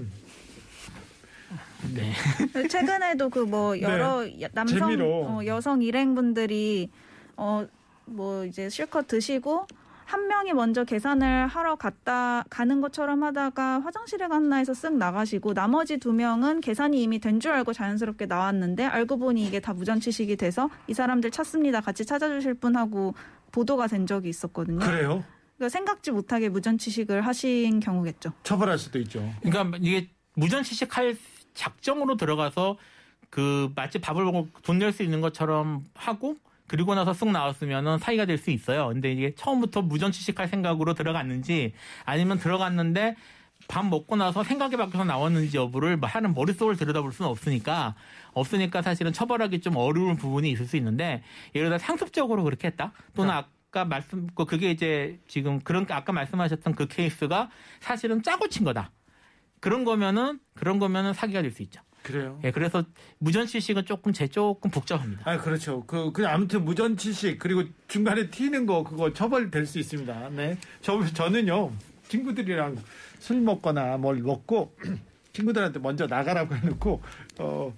네. 1.94 2.14
최근에도 2.70 3.30
그 3.30 3.46
뭐 3.46 3.80
여러 3.82 4.26
남성 4.54 4.80
재미로. 4.80 5.06
어, 5.26 5.46
여성 5.46 5.82
일행분들이 5.82 6.90
어 7.38 7.66
뭐 8.06 8.44
이제 8.44 8.68
실컷 8.68 9.08
드시고 9.08 9.68
한 10.06 10.28
명이 10.28 10.52
먼저 10.52 10.84
계산을 10.84 11.48
하러 11.48 11.76
갔다 11.78 12.44
가는 12.50 12.82
것처럼 12.82 13.24
하다가 13.24 13.80
화장실에 13.82 14.28
갔나 14.28 14.58
해서 14.58 14.74
쓱 14.74 14.96
나가시고 14.96 15.54
나머지 15.54 15.98
두 15.98 16.12
명은 16.12 16.60
계산이 16.60 17.02
이미 17.02 17.20
된 17.20 17.40
줄 17.40 17.54
알고 17.54 17.72
자연스럽게 17.72 18.26
나왔는데 18.26 18.84
알고 18.84 19.18
보니 19.18 19.46
이게 19.48 19.62
다 19.62 19.74
무전취식이 19.74 20.36
돼서 20.36 20.70
이 20.88 20.94
사람들 20.94 21.32
찾습니다. 21.32 21.80
같이 21.80 22.04
찾아주실 22.06 22.56
분 22.56 22.76
하고 22.76 23.14
보도가 23.54 23.88
된 23.88 24.06
적이 24.08 24.28
있었거든요. 24.30 24.80
그래요? 24.80 25.24
그러니까 25.58 25.70
생각지 25.70 26.12
못하게 26.12 26.50
무전취식을 26.50 27.22
하신 27.22 27.80
경우겠죠. 27.80 28.34
처벌할 28.44 28.78
수도 28.78 29.00
있죠. 29.00 29.24
그러니까 29.42 29.78
이게 29.82 30.10
무전취식할 30.36 31.16
작정으로 31.54 32.18
들어가서 32.18 32.78
그 33.30 33.72
마치 33.76 34.00
밥을 34.00 34.24
먹고 34.26 34.50
돈 34.64 34.78
낼 34.80 34.92
수 34.92 35.04
있는 35.04 35.22
것처럼 35.22 35.84
하고 35.96 36.36
그리고 36.68 36.96
나서 36.96 37.12
쓱 37.12 37.32
나왔으면은 37.32 37.98
사이가 37.98 38.26
될 38.26 38.38
수 38.38 38.50
있어요. 38.52 38.88
근데 38.90 39.12
이게 39.12 39.34
처음부터 39.36 39.82
무전취식할 39.84 40.48
생각으로 40.48 40.94
들어갔는지 40.94 41.74
아니면 42.06 42.40
들어갔는데 42.40 43.16
밥 43.68 43.86
먹고 43.86 44.16
나서 44.16 44.44
생각이 44.44 44.76
바뀌어서 44.76 45.04
나왔는지 45.06 45.56
여부를 45.56 46.00
하는 46.02 46.34
머릿속을 46.34 46.76
들여다볼 46.78 47.14
수는 47.14 47.30
없으니까 47.30 47.96
없으니까 48.34 48.82
사실은 48.82 49.14
처벌하기 49.14 49.62
좀 49.62 49.76
어려운 49.78 50.16
부분이 50.18 50.50
있을 50.52 50.66
수 50.66 50.78
있는데 50.78 51.24
예를 51.56 51.70
들어 51.70 51.78
상습적으로 51.78 52.44
그렇게 52.44 52.68
했다 52.70 52.92
또는 53.16 53.32
아까 53.34 53.86
말씀 53.86 54.28
그 54.36 54.46
그게 54.46 54.72
이제 54.72 55.20
지금 55.28 55.60
그런 55.60 55.86
아까 55.90 56.12
말씀하셨던 56.12 56.76
그 56.76 56.88
케이스가 56.88 57.50
사실은 57.82 58.24
짜고 58.24 58.48
친 58.50 58.64
거다. 58.66 58.92
그런 59.62 59.86
거면은 59.86 60.40
그런 60.56 60.80
거면은 60.80 61.14
사기가 61.14 61.42
될 61.42 61.52
수 61.52 61.62
있죠. 61.64 61.82
그래요. 62.04 62.40
예, 62.44 62.52
그래서 62.52 62.84
무전취식은 63.20 63.86
조금 63.86 64.12
제 64.12 64.28
조금 64.28 64.72
복잡합니다. 64.72 65.22
아 65.24 65.38
그렇죠. 65.38 65.84
그, 65.86 66.12
그 66.12 66.28
아무튼 66.28 66.66
무전취식 66.66 67.38
그리고 67.38 67.64
중간에 67.88 68.30
튀는 68.32 68.66
거 68.66 68.84
그거 68.84 69.14
처벌될 69.14 69.68
수 69.68 69.78
있습니다. 69.78 70.30
네. 70.30 70.58
저 70.82 71.06
저는요 71.06 71.72
친구들이랑 72.08 72.76
술 73.20 73.42
먹거나 73.42 73.98
뭘 73.98 74.18
먹고 74.18 74.76
친구들한테 75.34 75.80
먼저 75.80 76.08
나가라고 76.08 76.56
해놓고 76.56 77.02
어 77.40 77.74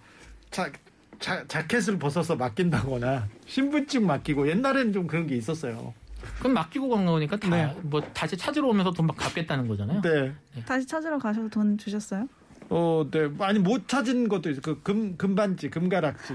자, 0.49 0.71
자, 1.19 1.45
자켓을 1.47 1.99
벗어서 1.99 2.35
맡긴다거나 2.37 3.27
신분증 3.45 4.07
맡기고 4.07 4.49
옛날에는 4.49 4.93
좀 4.93 5.07
그런 5.07 5.27
게 5.27 5.35
있었어요. 5.35 5.93
그럼 6.39 6.53
맡기고 6.53 6.89
간 6.89 7.05
거니까 7.05 7.37
다 7.37 7.49
네. 7.49 7.75
뭐 7.83 8.01
다시 8.13 8.35
찾으러 8.37 8.67
오면서 8.67 8.91
돈 8.91 9.05
막 9.07 9.15
갚겠다는 9.17 9.67
거잖아요. 9.67 10.01
네. 10.01 10.33
다시 10.65 10.85
찾으러 10.87 11.17
가셔서 11.19 11.49
돈 11.49 11.77
주셨어요? 11.77 12.27
어, 12.69 13.05
네. 13.11 13.29
아니 13.39 13.59
못 13.59 13.87
찾은 13.87 14.27
것도 14.29 14.49
있어. 14.51 14.61
그금 14.61 15.17
금반지, 15.17 15.69
금가락지. 15.69 16.33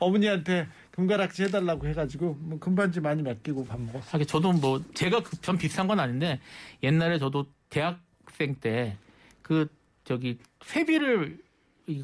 어머니한테 0.00 0.68
금가락지 0.90 1.44
해달라고 1.44 1.86
해가지고 1.88 2.36
뭐 2.40 2.58
금반지 2.58 3.00
많이 3.00 3.22
맡기고 3.22 3.64
밥 3.66 3.80
먹었어. 3.80 4.10
하긴 4.12 4.26
저도 4.26 4.52
뭐 4.52 4.82
제가 4.94 5.22
그- 5.22 5.40
전 5.40 5.56
비슷한 5.58 5.86
건 5.86 6.00
아닌데 6.00 6.40
옛날에 6.82 7.18
저도 7.18 7.46
대학생 7.70 8.54
때 8.60 8.96
그 9.42 9.68
저기 10.04 10.38
회비를 10.74 11.38
이 11.38 11.43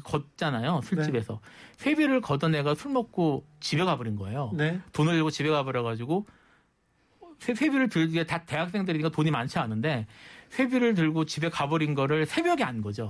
걷잖아요 0.03 0.81
술집에서 0.83 1.39
회비를 1.85 2.21
걷은 2.21 2.53
애가 2.55 2.75
술 2.75 2.91
먹고 2.91 3.45
집에 3.59 3.83
가버린 3.83 4.15
거예요. 4.15 4.51
네. 4.53 4.79
돈을 4.93 5.13
들고 5.13 5.31
집에 5.31 5.49
가버려가지고 5.49 6.25
회- 7.47 7.53
회비를 7.59 7.89
들기에 7.89 8.25
다 8.25 8.43
대학생들이니까 8.45 9.09
돈이 9.09 9.31
많지 9.31 9.57
않은데 9.59 10.05
회비를 10.59 10.93
들고 10.93 11.25
집에 11.25 11.49
가버린 11.49 11.95
거를 11.95 12.25
새벽에 12.25 12.63
안 12.63 12.81
거죠. 12.81 13.09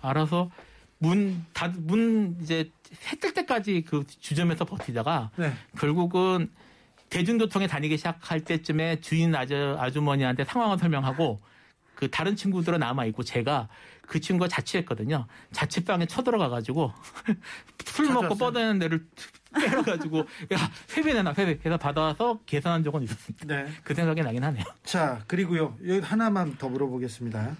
알아서 0.00 0.50
문, 0.98 1.44
다, 1.52 1.72
문, 1.76 2.38
이제, 2.40 2.70
해 3.12 3.16
뜰 3.16 3.34
때까지 3.34 3.84
그 3.86 4.04
주점에서 4.06 4.64
버티다가 4.64 5.30
네. 5.36 5.52
결국은 5.78 6.50
대중교통에 7.10 7.66
다니기 7.66 7.96
시작할 7.98 8.40
때쯤에 8.40 9.00
주인 9.00 9.34
아주, 9.34 9.76
아주머니한테 9.78 10.44
상황을 10.44 10.78
설명하고 10.78 11.38
그 11.96 12.10
다른 12.10 12.36
친구들은 12.36 12.78
남아 12.78 13.06
있고 13.06 13.24
제가 13.24 13.68
그 14.06 14.20
친구가 14.20 14.48
자취했거든요. 14.48 15.26
자취방에 15.50 16.06
쳐들어가 16.06 16.48
가지고 16.48 16.92
술 17.84 18.12
먹고. 18.12 18.36
뻗어내는 18.36 18.78
데를 18.78 19.06
때려가지고 19.52 20.18
야, 20.18 20.70
회비 20.96 21.12
내놔, 21.14 21.34
회비. 21.36 21.60
해서 21.66 21.76
받아서 21.78 22.38
계산한 22.46 22.84
적은 22.84 23.02
있었습니다. 23.02 23.46
네. 23.46 23.66
그 23.82 23.94
생각이 23.94 24.22
나긴 24.22 24.44
하네요. 24.44 24.64
자, 24.84 25.24
그리고요. 25.26 25.76
여기 25.86 26.00
하나만 26.00 26.58
더 26.58 26.68
물어보겠습니다. 26.68 27.56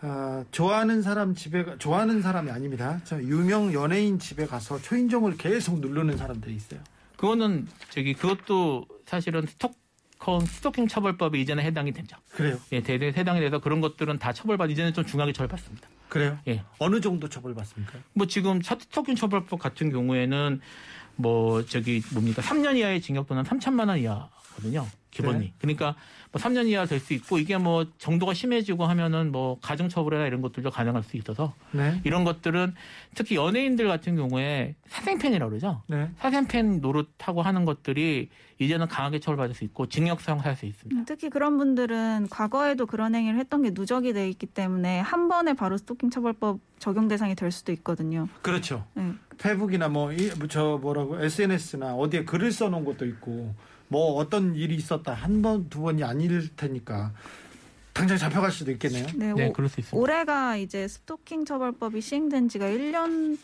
아, 0.00 0.44
좋아하는 0.50 1.02
사람 1.02 1.34
집에 1.34 1.64
가, 1.64 1.76
좋아하는 1.78 2.22
사람이 2.22 2.50
아닙니다. 2.50 3.00
자, 3.04 3.18
유명 3.20 3.72
연예인 3.74 4.18
집에 4.18 4.46
가서 4.46 4.80
초인종을 4.80 5.36
계속 5.36 5.80
누르는 5.80 6.16
사람들이 6.16 6.54
있어요. 6.54 6.80
그거는 7.16 7.66
저기 7.90 8.14
그것도 8.14 8.86
사실은 9.04 9.46
스토커 9.46 9.74
스토킹 10.46 10.88
처벌법에 10.88 11.38
이제는 11.38 11.62
해당이 11.62 11.92
되죠. 11.92 12.16
그래요. 12.32 12.58
예, 12.72 12.82
대대 12.82 13.08
해당이 13.08 13.40
돼서 13.40 13.58
그런 13.58 13.80
것들은 13.80 14.18
다 14.18 14.32
처벌받 14.32 14.70
이제는 14.70 14.92
좀 14.92 15.04
중하게 15.04 15.32
처벌받습니다. 15.32 15.88
그래요? 16.08 16.38
예. 16.48 16.62
어느 16.78 17.00
정도 17.00 17.28
처벌받습니까? 17.28 17.98
뭐 18.12 18.26
지금 18.26 18.60
스토킹 18.62 19.14
처벌법 19.14 19.60
같은 19.60 19.90
경우에는 19.90 20.60
뭐 21.16 21.64
저기 21.64 22.02
뭡니까 22.12 22.42
3년 22.42 22.76
이하의 22.76 23.00
징역 23.00 23.26
또는 23.26 23.42
3천만 23.42 23.88
원 23.88 23.98
이하거든요. 23.98 24.86
기본이. 25.10 25.38
네. 25.38 25.52
그러니까 25.58 25.94
뭐 26.30 26.40
3년 26.42 26.68
이하 26.68 26.84
될 26.84 27.00
수 27.00 27.14
있고 27.14 27.38
이게 27.38 27.56
뭐 27.56 27.86
정도가 27.98 28.34
심해지고 28.34 28.84
하면은 28.84 29.32
뭐 29.32 29.58
가중 29.60 29.88
처벌이나 29.88 30.26
이런 30.26 30.42
것들도 30.42 30.70
가능할 30.70 31.02
수 31.02 31.16
있어서 31.16 31.54
네. 31.72 32.00
이런 32.04 32.24
것들은 32.24 32.74
특히 33.14 33.36
연예인들 33.36 33.88
같은 33.88 34.16
경우에 34.16 34.74
사생팬이라고 34.88 35.50
그러죠. 35.50 35.82
네. 35.86 36.10
사생팬 36.18 36.80
노릇하고 36.80 37.40
하는 37.42 37.64
것들이 37.64 38.28
이제는 38.58 38.88
강하게 38.88 39.20
처벌받을 39.20 39.54
수 39.54 39.64
있고 39.64 39.86
징역형 39.86 40.38
할수 40.40 40.64
있습니다. 40.66 40.98
음, 41.00 41.04
특히 41.06 41.28
그런 41.28 41.58
분들은 41.58 42.28
과거에도 42.30 42.86
그런 42.86 43.14
행위를 43.14 43.38
했던 43.38 43.62
게 43.62 43.70
누적이 43.70 44.14
돼 44.14 44.28
있기 44.30 44.46
때문에 44.46 45.00
한 45.00 45.28
번에 45.28 45.52
바로 45.52 45.76
스토킹 45.76 46.08
처벌법 46.10 46.58
적용 46.78 47.06
대상이 47.08 47.34
될 47.34 47.50
수도 47.52 47.72
있거든요. 47.72 48.28
그렇죠. 48.42 48.86
네. 48.94 49.12
페북이나 49.38 49.88
뭐 49.88 50.10
저 50.48 50.78
뭐라고 50.80 51.22
SNS나 51.22 51.94
어디에 51.94 52.24
글을 52.24 52.50
써놓은 52.52 52.84
것도 52.86 53.04
있고 53.06 53.54
뭐 53.88 54.14
어떤 54.14 54.54
일이 54.54 54.74
있었다 54.76 55.12
한 55.12 55.42
번 55.42 55.68
두 55.68 55.82
번이 55.82 56.02
아닐 56.02 56.48
테니까 56.56 57.12
당장 57.92 58.16
잡혀갈 58.18 58.50
수도 58.50 58.70
있겠네요. 58.72 59.06
네, 59.14 59.32
네, 59.34 59.48
오- 59.48 59.52
그럴 59.52 59.68
수 59.68 59.80
있습니다. 59.80 59.96
올해가 60.02 60.56
이제 60.56 60.86
스토킹 60.88 61.44
처벌법이 61.44 62.00
시행된 62.00 62.48
지가 62.48 62.66
1년 62.66 63.38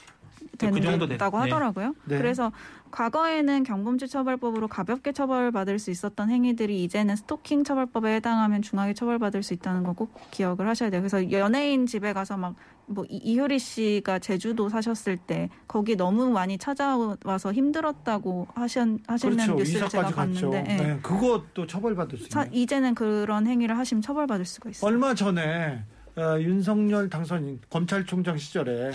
그 0.58 0.70
된다고 0.70 1.06
됐- 1.06 1.18
네. 1.18 1.50
하더라고요. 1.50 1.94
네. 2.04 2.18
그래서 2.18 2.52
과거에는 2.90 3.62
경범죄 3.64 4.06
처벌법으로 4.06 4.68
가볍게 4.68 5.12
처벌받을 5.12 5.78
수 5.78 5.90
있었던 5.90 6.28
행위들이 6.30 6.84
이제는 6.84 7.16
스토킹 7.16 7.64
처벌법에 7.64 8.16
해당하면 8.16 8.60
중하게 8.62 8.92
처벌받을 8.94 9.42
수 9.42 9.54
있다는 9.54 9.82
거 9.82 9.92
꼭 9.94 10.12
기억을 10.30 10.66
하셔야 10.68 10.90
돼요. 10.90 11.00
그래서 11.00 11.30
연예인 11.30 11.86
집에 11.86 12.12
가서 12.12 12.36
막 12.36 12.54
뭐 12.86 13.06
이효리 13.08 13.58
씨가 13.60 14.18
제주도 14.18 14.68
사셨을 14.68 15.16
때 15.16 15.48
거기 15.68 15.96
너무 15.96 16.28
많이 16.30 16.58
찾아와서 16.58 17.52
힘들었다고 17.52 18.48
하셨, 18.54 18.88
하시는 19.06 19.36
그렇죠. 19.36 19.54
뉴스를 19.54 19.88
제가. 19.88 20.08
봤는데 20.10 20.64
예. 20.68 20.76
네. 20.76 20.98
그것도 21.00 21.66
처벌받을 21.68 22.18
수 22.18 22.28
자, 22.28 22.42
있는. 22.42 22.54
이제는 22.58 22.94
그런 22.96 23.46
행위를 23.46 23.78
하시면 23.78 24.02
처벌받을 24.02 24.44
수가 24.44 24.70
있어요. 24.70 24.90
얼마 24.90 25.14
전에 25.14 25.84
어, 26.16 26.38
윤석열 26.40 27.08
당선인 27.08 27.60
검찰총장 27.70 28.36
시절에 28.36 28.90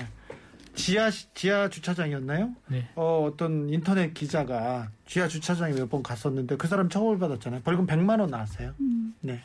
지하 0.78 1.10
지하 1.34 1.70
주차장이었나요? 1.70 2.54
네. 2.68 2.88
어, 2.96 3.28
어떤 3.30 3.70
인터넷 3.70 4.14
기자가 4.14 4.90
지하 5.06 5.28
주차장에 5.28 5.74
몇 5.74 5.90
번 5.90 6.04
갔었는데 6.04 6.58
그 6.58 6.68
사람 6.68 6.88
처벌 6.90 7.18
받았잖아요. 7.18 7.62
벌금 7.64 7.86
100만 7.88 8.20
원 8.20 8.30
나왔어요. 8.30 8.74
음. 8.80 9.14
네. 9.22 9.42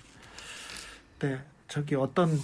네. 1.20 1.40
저기 1.68 1.94
어떤 1.94 2.38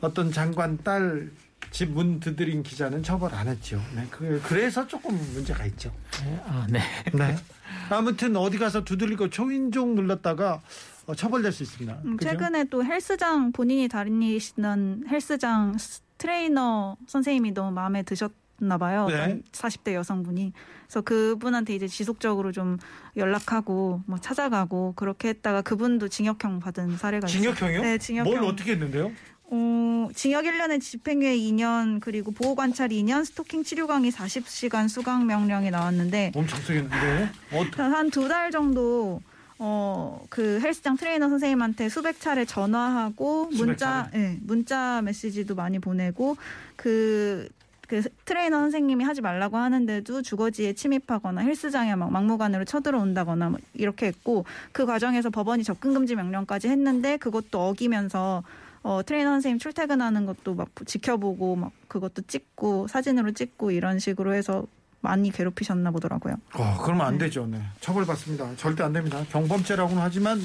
어떤 0.00 0.32
장관 0.32 0.78
딸 0.78 1.30
집 1.70 1.90
문 1.90 2.18
두드린 2.18 2.62
기자는 2.62 3.02
처벌 3.02 3.34
안 3.34 3.46
했죠. 3.46 3.78
네. 3.94 4.06
그, 4.10 4.40
그래서 4.42 4.86
조금 4.86 5.14
문제가 5.34 5.66
있죠. 5.66 5.92
네, 6.24 6.40
아, 6.46 6.66
네. 6.70 6.80
네. 7.12 7.36
아무튼 7.90 8.34
어디 8.36 8.56
가서 8.56 8.84
두들기고 8.84 9.28
초인종 9.28 9.94
눌렀다가 9.94 10.62
어, 11.06 11.14
처벌될 11.14 11.52
수 11.52 11.62
있습니다. 11.64 11.98
음? 12.06 12.16
최근에 12.18 12.64
또 12.70 12.82
헬스장 12.82 13.52
본인이 13.52 13.86
다니시던 13.86 15.04
헬스장 15.08 15.76
스- 15.76 16.00
트레이너 16.18 16.96
선생님이 17.06 17.52
너무 17.54 17.70
마음에 17.72 18.02
드셨나 18.02 18.78
봐요. 18.78 19.06
네. 19.08 19.14
어떤 19.14 19.42
40대 19.52 19.94
여성분이. 19.94 20.52
그래서 20.86 21.00
그분한테 21.00 21.74
이제 21.74 21.86
지속적으로 21.88 22.52
좀 22.52 22.76
연락하고 23.16 24.02
뭐 24.06 24.18
찾아가고 24.18 24.94
그렇게 24.96 25.28
했다가 25.28 25.62
그분도 25.62 26.08
징역형 26.08 26.60
받은 26.60 26.96
사례가 26.98 27.26
있어요. 27.28 27.40
징역형이요? 27.40 27.82
네, 27.82 27.98
징역형. 27.98 28.32
뭘 28.32 28.44
어떻게 28.44 28.72
했는데요? 28.72 29.12
어, 29.50 30.08
징역 30.14 30.44
1년에 30.44 30.80
집행유예 30.80 31.36
2년 31.36 32.00
그리고 32.00 32.32
보호 32.32 32.54
관찰 32.54 32.90
2년 32.90 33.24
스토킹 33.24 33.64
치료 33.64 33.86
강의 33.86 34.10
40시간 34.10 34.88
수강 34.88 35.26
명령이 35.26 35.70
나왔는데 35.70 36.32
엄청 36.34 36.60
쓰겠는데. 36.60 37.30
어, 37.52 37.64
한두 37.78 38.28
달 38.28 38.50
정도 38.50 39.22
어 39.58 40.08
그 40.28 40.60
헬스장 40.60 40.96
트레이너 40.96 41.28
선생님한테 41.28 41.88
수백 41.88 42.20
차례 42.20 42.44
전화하고 42.44 43.50
수백 43.50 43.66
문자 43.66 44.10
예, 44.14 44.38
문자 44.42 45.02
메시지도 45.02 45.54
많이 45.54 45.78
보내고 45.78 46.36
그그 46.76 47.48
트레이너 48.24 48.60
선생님이 48.60 49.04
하지 49.04 49.20
말라고 49.20 49.56
하는데도 49.56 50.22
주거지에 50.22 50.74
침입하거나 50.74 51.40
헬스장에 51.40 51.94
막 51.94 52.12
막무가내로 52.12 52.64
쳐들어온다거나 52.66 53.50
뭐 53.50 53.58
이렇게 53.74 54.06
했고 54.06 54.44
그 54.72 54.86
과정에서 54.86 55.30
법원이 55.30 55.64
접근 55.64 55.94
금지 55.94 56.14
명령까지 56.14 56.68
했는데 56.68 57.16
그것도 57.16 57.60
어기면서 57.68 58.42
어, 58.82 59.02
트레이너 59.04 59.30
선생님 59.30 59.58
출퇴근하는 59.58 60.26
것도 60.26 60.54
막 60.54 60.68
지켜보고 60.86 61.56
막 61.56 61.72
그것도 61.88 62.22
찍고 62.22 62.86
사진으로 62.88 63.32
찍고 63.32 63.70
이런 63.72 63.98
식으로 63.98 64.34
해서 64.34 64.66
많이 65.00 65.30
괴롭히셨나 65.30 65.90
보더라고요. 65.92 66.34
어, 66.54 66.78
그러면 66.82 67.06
안 67.06 67.18
되죠. 67.18 67.46
네. 67.46 67.60
처벌받습니다. 67.80 68.56
절대 68.56 68.82
안 68.82 68.92
됩니다. 68.92 69.24
경범죄라고는 69.30 70.02
하지만 70.02 70.40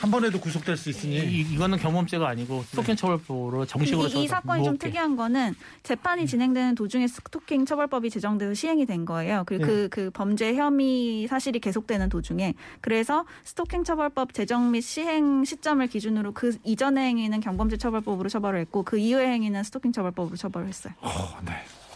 한 0.00 0.10
번에도 0.10 0.38
구속될 0.40 0.76
수 0.76 0.90
있으니 0.90 1.16
이, 1.16 1.40
이거는 1.54 1.78
경범죄가 1.78 2.28
아니고 2.28 2.62
스토킹 2.64 2.94
처벌법으로 2.96 3.64
정식으로 3.64 4.08
이, 4.08 4.24
이 4.24 4.28
저- 4.28 4.34
사건이 4.34 4.62
좀 4.64 4.72
무겁게. 4.74 4.88
특이한 4.88 5.16
거는 5.16 5.54
재판이 5.82 6.26
진행되는 6.26 6.74
도중에 6.74 7.06
스토킹 7.06 7.64
처벌법이 7.64 8.10
제정돼서 8.10 8.54
시행이 8.54 8.86
된 8.86 9.04
거예요. 9.06 9.44
그리고 9.46 9.64
네. 9.64 9.70
그, 9.72 9.88
그 9.90 10.10
범죄 10.10 10.54
혐의 10.56 11.26
사실이 11.28 11.60
계속되는 11.60 12.08
도중에 12.10 12.54
그래서 12.80 13.24
스토킹 13.44 13.84
처벌법 13.84 14.34
제정 14.34 14.72
및 14.72 14.82
시행 14.82 15.44
시점을 15.44 15.86
기준으로 15.86 16.32
그 16.32 16.56
이전의 16.64 17.02
행위는 17.08 17.40
경범죄 17.40 17.76
처벌법으로 17.78 18.28
처벌을 18.28 18.60
했고 18.60 18.82
그 18.82 18.98
이후의 18.98 19.26
행위는 19.28 19.62
스토킹 19.62 19.92
처벌법으로 19.92 20.36
처벌을 20.36 20.66
했어요. 20.68 20.92
어, 21.00 21.10
네. 21.44 21.52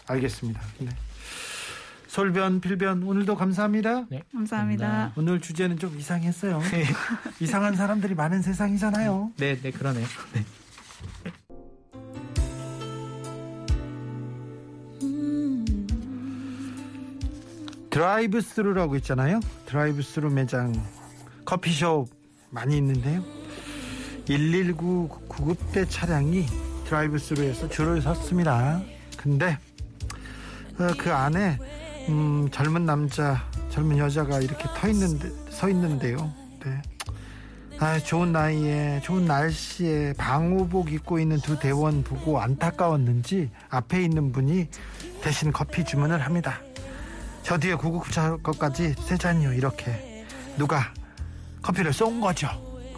알겠습니다. 0.07 0.61
네. 0.79 0.89
솔변 2.19 2.59
필변 2.59 3.03
오늘도 3.03 3.37
감사합니다. 3.37 4.05
네, 4.09 4.23
감사합니다. 4.33 4.87
감사합니다. 4.87 5.13
오늘 5.15 5.39
주제는 5.39 5.79
좀 5.79 5.97
이상했어요. 5.97 6.61
이상한 7.39 7.77
사람들이 7.77 8.13
많은 8.13 8.41
세상이잖아요. 8.41 9.31
네, 9.37 9.57
네, 9.61 9.71
그러네요. 9.71 10.05
네. 10.33 10.43
드라이브 17.89 18.41
스루라고 18.41 18.97
있잖아요. 18.97 19.39
드라이브 19.65 20.01
스루 20.01 20.29
매장 20.29 20.73
커피숍 21.45 22.09
많이 22.49 22.75
있는데요. 22.79 23.23
119 24.27 25.07
구급대 25.29 25.87
차량이 25.87 26.45
드라이브 26.83 27.17
스루에서 27.17 27.69
줄을 27.69 28.01
섰습니다. 28.01 28.81
근데 29.17 29.57
어, 30.77 30.93
그 30.97 31.13
안에 31.13 31.57
음, 32.09 32.49
젊은 32.51 32.85
남자, 32.85 33.43
젊은 33.69 33.97
여자가 33.97 34.39
이렇게 34.39 34.65
터 34.75 34.87
있는데 34.87 35.29
서 35.51 35.69
있는데요. 35.69 36.33
네. 36.65 36.81
아, 37.79 37.99
좋은 37.99 38.31
나이에 38.31 38.99
좋은 39.03 39.25
날씨에 39.25 40.13
방호복 40.17 40.91
입고 40.91 41.19
있는 41.19 41.37
두 41.37 41.57
대원 41.57 42.03
보고 42.03 42.41
안타까웠는지 42.41 43.51
앞에 43.69 44.03
있는 44.03 44.31
분이 44.31 44.67
대신 45.21 45.53
커피 45.53 45.85
주문을 45.85 46.19
합니다. 46.21 46.59
저 47.43 47.57
뒤에 47.57 47.75
구급차 47.75 48.37
것까지 48.37 48.95
세 48.99 49.15
잔이요 49.15 49.53
이렇게 49.53 50.25
누가 50.57 50.91
커피를 51.61 51.93
쏜 51.93 52.19
거죠. 52.19 52.49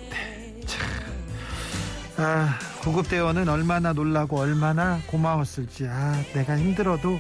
네, 0.09 0.62
참. 0.66 0.88
아, 2.18 2.57
구급대원은 2.82 3.49
얼마나 3.49 3.93
놀라고 3.93 4.39
얼마나 4.39 4.99
고마웠을지 5.07 5.88
아 5.88 6.16
내가 6.34 6.57
힘들어도 6.57 7.20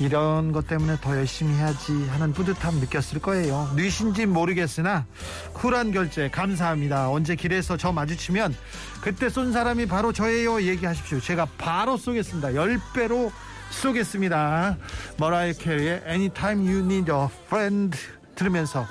이런 0.00 0.52
것 0.52 0.66
때문에 0.66 0.96
더 1.00 1.16
열심히 1.16 1.54
해야지 1.54 1.92
하는 2.08 2.32
뿌듯함 2.32 2.76
느꼈을 2.76 3.20
거예요. 3.20 3.70
뉘신진 3.76 4.32
모르겠으나 4.32 5.06
쿨한 5.52 5.92
결제 5.92 6.28
감사합니다. 6.28 7.10
언제 7.10 7.36
길에서 7.36 7.76
저 7.76 7.92
마주치면 7.92 8.54
그때 9.00 9.28
쏜 9.28 9.52
사람이 9.52 9.86
바로 9.86 10.12
저예요 10.12 10.62
얘기하십시오. 10.62 11.20
제가 11.20 11.46
바로 11.58 11.96
쏘겠습니다. 11.96 12.50
10배로 12.50 13.30
쏘겠습니다. 13.70 14.76
머라이 15.18 15.54
캐리의 15.54 16.02
Anytime 16.06 16.66
You 16.66 16.84
Need 16.84 17.10
a 17.12 17.26
Friend 17.46 17.96
들으면서 18.34 18.86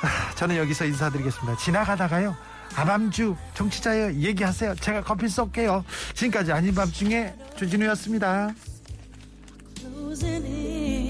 아, 0.00 0.34
저는 0.36 0.56
여기서 0.56 0.84
인사드리겠습니다. 0.84 1.56
지나가다가요. 1.56 2.36
아밤주 2.76 3.34
정치자예요. 3.54 4.12
얘기하세요. 4.12 4.76
제가 4.76 5.02
커피 5.02 5.28
쏠게요. 5.28 5.84
지금까지 6.14 6.52
아닌 6.52 6.74
밤중에 6.74 7.34
주진우였습니다. 7.56 8.50
losing 10.08 10.42
it. 10.46 11.07